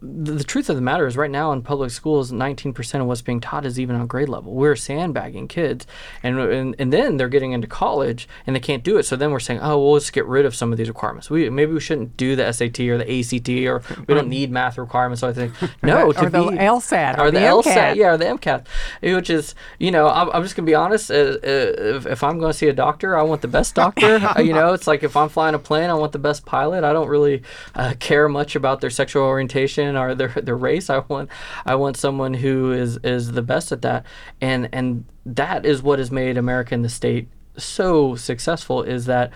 the 0.00 0.44
truth 0.44 0.70
of 0.70 0.76
the 0.76 0.82
matter 0.82 1.06
is 1.06 1.16
right 1.16 1.30
now 1.30 1.50
in 1.52 1.62
public 1.62 1.90
schools 1.90 2.30
19% 2.30 3.00
of 3.00 3.06
what's 3.06 3.22
being 3.22 3.40
taught 3.40 3.66
is 3.66 3.80
even 3.80 3.96
on 3.96 4.06
grade 4.06 4.28
level. 4.28 4.54
We're 4.54 4.76
sandbagging 4.76 5.48
kids 5.48 5.86
and, 6.22 6.38
and 6.38 6.76
and 6.78 6.92
then 6.92 7.16
they're 7.16 7.28
getting 7.28 7.52
into 7.52 7.66
college 7.66 8.28
and 8.46 8.54
they 8.54 8.60
can't 8.60 8.84
do 8.84 8.98
it. 8.98 9.04
So 9.04 9.16
then 9.16 9.32
we're 9.32 9.40
saying 9.40 9.60
oh 9.60 9.78
well 9.78 9.92
let's 9.92 10.10
get 10.10 10.26
rid 10.26 10.46
of 10.46 10.54
some 10.54 10.70
of 10.70 10.78
these 10.78 10.88
requirements. 10.88 11.30
We 11.30 11.50
maybe 11.50 11.72
we 11.72 11.80
shouldn't 11.80 12.16
do 12.16 12.36
the 12.36 12.50
SAT 12.52 12.80
or 12.80 12.98
the 12.98 13.05
the 13.06 13.20
ACT 13.20 13.48
or 13.66 13.82
we 14.06 14.14
don't 14.14 14.28
need 14.28 14.50
math 14.50 14.78
requirements. 14.78 15.20
So 15.20 15.28
I 15.28 15.32
think 15.32 15.54
no, 15.82 16.06
or 16.06 16.14
to 16.14 16.30
the 16.30 16.42
be 16.50 16.56
LSAT 16.56 17.18
or 17.18 17.30
the, 17.30 17.38
MCAT. 17.38 17.62
LSAT, 17.62 17.94
yeah, 17.96 18.10
or 18.10 18.16
the 18.16 18.24
MCAT, 18.24 18.66
which 19.02 19.30
is 19.30 19.54
you 19.78 19.90
know 19.90 20.08
I'm, 20.08 20.30
I'm 20.30 20.42
just 20.42 20.56
gonna 20.56 20.66
be 20.66 20.74
honest. 20.74 21.10
Uh, 21.10 21.14
uh, 21.14 21.96
if, 21.96 22.06
if 22.06 22.22
I'm 22.22 22.38
going 22.38 22.52
to 22.52 22.58
see 22.58 22.68
a 22.68 22.72
doctor, 22.72 23.16
I 23.16 23.22
want 23.22 23.42
the 23.42 23.48
best 23.48 23.74
doctor. 23.74 24.16
Uh, 24.26 24.40
you 24.40 24.52
know, 24.52 24.72
it's 24.72 24.86
like 24.86 25.02
if 25.04 25.16
I'm 25.16 25.28
flying 25.28 25.54
a 25.54 25.58
plane, 25.58 25.88
I 25.88 25.94
want 25.94 26.12
the 26.12 26.18
best 26.18 26.44
pilot. 26.44 26.82
I 26.82 26.92
don't 26.92 27.08
really 27.08 27.42
uh, 27.74 27.94
care 28.00 28.28
much 28.28 28.56
about 28.56 28.80
their 28.80 28.90
sexual 28.90 29.22
orientation 29.22 29.96
or 29.96 30.14
their 30.14 30.28
their 30.42 30.56
race. 30.56 30.90
I 30.90 30.98
want 30.98 31.30
I 31.64 31.74
want 31.76 31.96
someone 31.96 32.34
who 32.34 32.72
is 32.72 32.98
is 32.98 33.32
the 33.32 33.42
best 33.42 33.72
at 33.72 33.82
that, 33.82 34.04
and 34.40 34.68
and 34.72 35.04
that 35.24 35.64
is 35.64 35.82
what 35.82 35.98
has 35.98 36.10
made 36.10 36.36
America 36.36 36.74
and 36.74 36.84
the 36.84 36.88
state 36.88 37.28
so 37.56 38.16
successful. 38.16 38.82
Is 38.82 39.06
that 39.06 39.32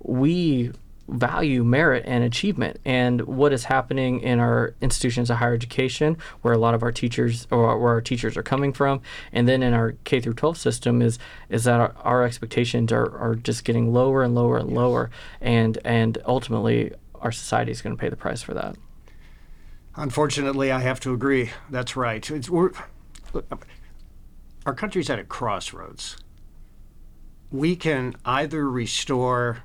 we 0.00 0.72
value 1.08 1.64
merit 1.64 2.02
and 2.06 2.24
achievement 2.24 2.78
and 2.84 3.20
what 3.22 3.52
is 3.52 3.64
happening 3.64 4.20
in 4.20 4.40
our 4.40 4.74
institutions 4.80 5.28
of 5.28 5.36
higher 5.36 5.54
education 5.54 6.16
where 6.42 6.54
a 6.54 6.58
lot 6.58 6.74
of 6.74 6.82
our 6.82 6.92
teachers 6.92 7.46
or 7.50 7.78
where 7.78 7.92
our 7.92 8.00
teachers 8.00 8.36
are 8.36 8.42
coming 8.42 8.72
from 8.72 9.00
and 9.32 9.46
then 9.46 9.62
in 9.62 9.74
our 9.74 9.92
K 10.04 10.20
through 10.20 10.34
12 10.34 10.56
system 10.56 11.02
is 11.02 11.18
is 11.50 11.64
that 11.64 11.78
our, 11.78 11.94
our 12.02 12.24
expectations 12.24 12.90
are, 12.90 13.18
are 13.18 13.34
just 13.34 13.64
getting 13.64 13.92
lower 13.92 14.22
and 14.22 14.34
lower 14.34 14.56
and 14.56 14.72
lower 14.72 15.10
and 15.40 15.78
and 15.84 16.18
ultimately 16.26 16.92
our 17.20 17.32
society 17.32 17.70
is 17.70 17.82
going 17.82 17.94
to 17.94 18.00
pay 18.00 18.08
the 18.08 18.16
price 18.16 18.42
for 18.42 18.54
that 18.54 18.76
Unfortunately, 19.96 20.72
I 20.72 20.80
have 20.80 20.98
to 21.00 21.12
agree. 21.12 21.50
That's 21.70 21.96
right. 21.96 22.28
It's, 22.28 22.50
we're, 22.50 22.72
our 24.66 24.74
country's 24.74 25.08
at 25.08 25.18
a 25.18 25.24
crossroads. 25.24 26.16
We 27.50 27.76
can 27.76 28.14
either 28.24 28.68
restore 28.68 29.62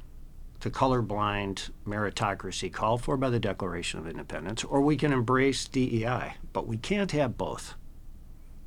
the 0.62 0.70
colorblind 0.70 1.70
meritocracy 1.88 2.72
called 2.72 3.02
for 3.02 3.18
by 3.18 3.30
the 3.30 3.40
Declaration 3.40 4.00
of 4.00 4.08
Independence, 4.08 4.64
or 4.64 4.82
we 4.82 4.98
can 4.98 5.14
embrace 5.14 5.66
DEI. 5.68 6.36
But 6.54 6.68
we 6.68 6.78
can't 6.78 7.12
have 7.12 7.38
both, 7.38 7.76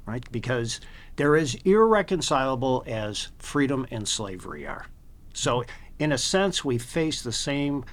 right? 0.06 0.24
Because 0.32 0.80
they're 1.16 1.36
as 1.36 1.54
irreconcilable 1.64 2.84
as 2.86 3.28
freedom 3.38 3.86
and 3.90 4.08
slavery 4.08 4.66
are. 4.66 4.86
So, 5.34 5.64
in 5.98 6.12
a 6.12 6.18
sense, 6.18 6.64
we 6.64 6.78
face 6.78 7.22
the 7.22 7.32
same 7.32 7.84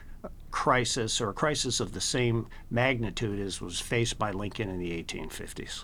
crisis 0.51 1.21
or 1.21 1.29
a 1.29 1.33
crisis 1.33 1.79
of 1.79 1.93
the 1.93 2.01
same 2.01 2.47
magnitude 2.71 3.39
as 3.39 3.61
was 3.61 3.79
faced 3.79 4.17
by 4.17 4.31
Lincoln 4.31 4.69
in 4.69 4.79
the 4.79 4.91
1850s. 5.03 5.83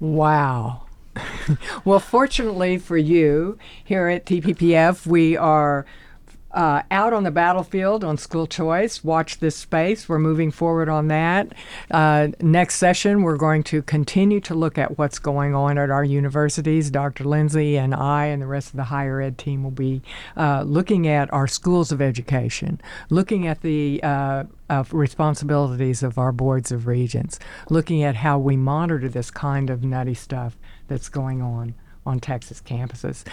Wow. 0.00 0.86
well, 1.84 2.00
fortunately 2.00 2.78
for 2.78 2.96
you, 2.96 3.58
here 3.84 4.08
at 4.08 4.24
TPPF, 4.24 5.06
we 5.06 5.36
are 5.36 5.84
uh, 6.54 6.82
out 6.90 7.12
on 7.12 7.24
the 7.24 7.30
battlefield 7.30 8.04
on 8.04 8.18
school 8.18 8.46
choice. 8.46 9.02
Watch 9.02 9.38
this 9.38 9.56
space. 9.56 10.08
We're 10.08 10.18
moving 10.18 10.50
forward 10.50 10.88
on 10.88 11.08
that. 11.08 11.52
Uh, 11.90 12.28
next 12.40 12.76
session, 12.76 13.22
we're 13.22 13.36
going 13.36 13.62
to 13.64 13.82
continue 13.82 14.40
to 14.40 14.54
look 14.54 14.78
at 14.78 14.98
what's 14.98 15.18
going 15.18 15.54
on 15.54 15.78
at 15.78 15.90
our 15.90 16.04
universities. 16.04 16.90
Dr. 16.90 17.24
Lindsay 17.24 17.76
and 17.76 17.94
I 17.94 18.26
and 18.26 18.42
the 18.42 18.46
rest 18.46 18.70
of 18.70 18.76
the 18.76 18.84
higher 18.84 19.20
ed 19.20 19.38
team 19.38 19.64
will 19.64 19.70
be 19.70 20.02
uh, 20.36 20.62
looking 20.62 21.06
at 21.06 21.32
our 21.32 21.46
schools 21.46 21.92
of 21.92 22.02
education, 22.02 22.80
looking 23.10 23.46
at 23.46 23.62
the 23.62 24.00
uh, 24.02 24.44
responsibilities 24.90 26.02
of 26.02 26.18
our 26.18 26.32
boards 26.32 26.72
of 26.72 26.86
regents, 26.86 27.38
looking 27.70 28.02
at 28.02 28.16
how 28.16 28.38
we 28.38 28.56
monitor 28.56 29.08
this 29.08 29.30
kind 29.30 29.70
of 29.70 29.84
nutty 29.84 30.14
stuff 30.14 30.56
that's 30.88 31.08
going 31.08 31.40
on 31.40 31.74
on 32.04 32.20
Texas 32.20 32.60
campuses. 32.60 33.24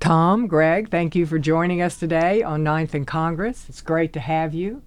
Tom, 0.00 0.46
Greg, 0.46 0.90
thank 0.90 1.14
you 1.14 1.26
for 1.26 1.38
joining 1.38 1.80
us 1.82 1.98
today 1.98 2.42
on 2.42 2.62
Ninth 2.62 2.94
and 2.94 3.06
Congress. 3.06 3.66
It's 3.68 3.80
great 3.80 4.12
to 4.12 4.20
have 4.20 4.54
you. 4.54 4.82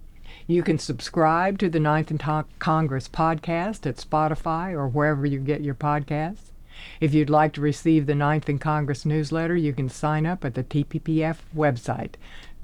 You 0.46 0.62
can 0.62 0.78
subscribe 0.78 1.58
to 1.58 1.68
the 1.68 1.80
Ninth 1.80 2.16
Ta- 2.18 2.44
Congress 2.58 3.08
podcast 3.08 3.86
at 3.86 3.96
Spotify 3.96 4.72
or 4.72 4.88
wherever 4.88 5.26
you 5.26 5.38
get 5.38 5.62
your 5.62 5.74
podcasts. 5.74 6.52
If 7.00 7.12
you'd 7.12 7.28
like 7.30 7.52
to 7.54 7.60
receive 7.60 8.06
the 8.06 8.14
Ninth 8.14 8.48
and 8.48 8.60
Congress 8.60 9.04
newsletter, 9.04 9.56
you 9.56 9.72
can 9.72 9.88
sign 9.88 10.26
up 10.26 10.44
at 10.44 10.54
the 10.54 10.64
TPPF 10.64 11.36
website, 11.54 12.14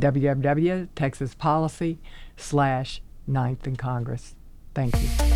www.texaspolicy 0.00 1.98
slash 2.36 3.02
Ninth 3.26 3.66
and 3.66 3.76
Congress. 3.78 4.34
Thank 4.74 4.94
you. 4.94 5.35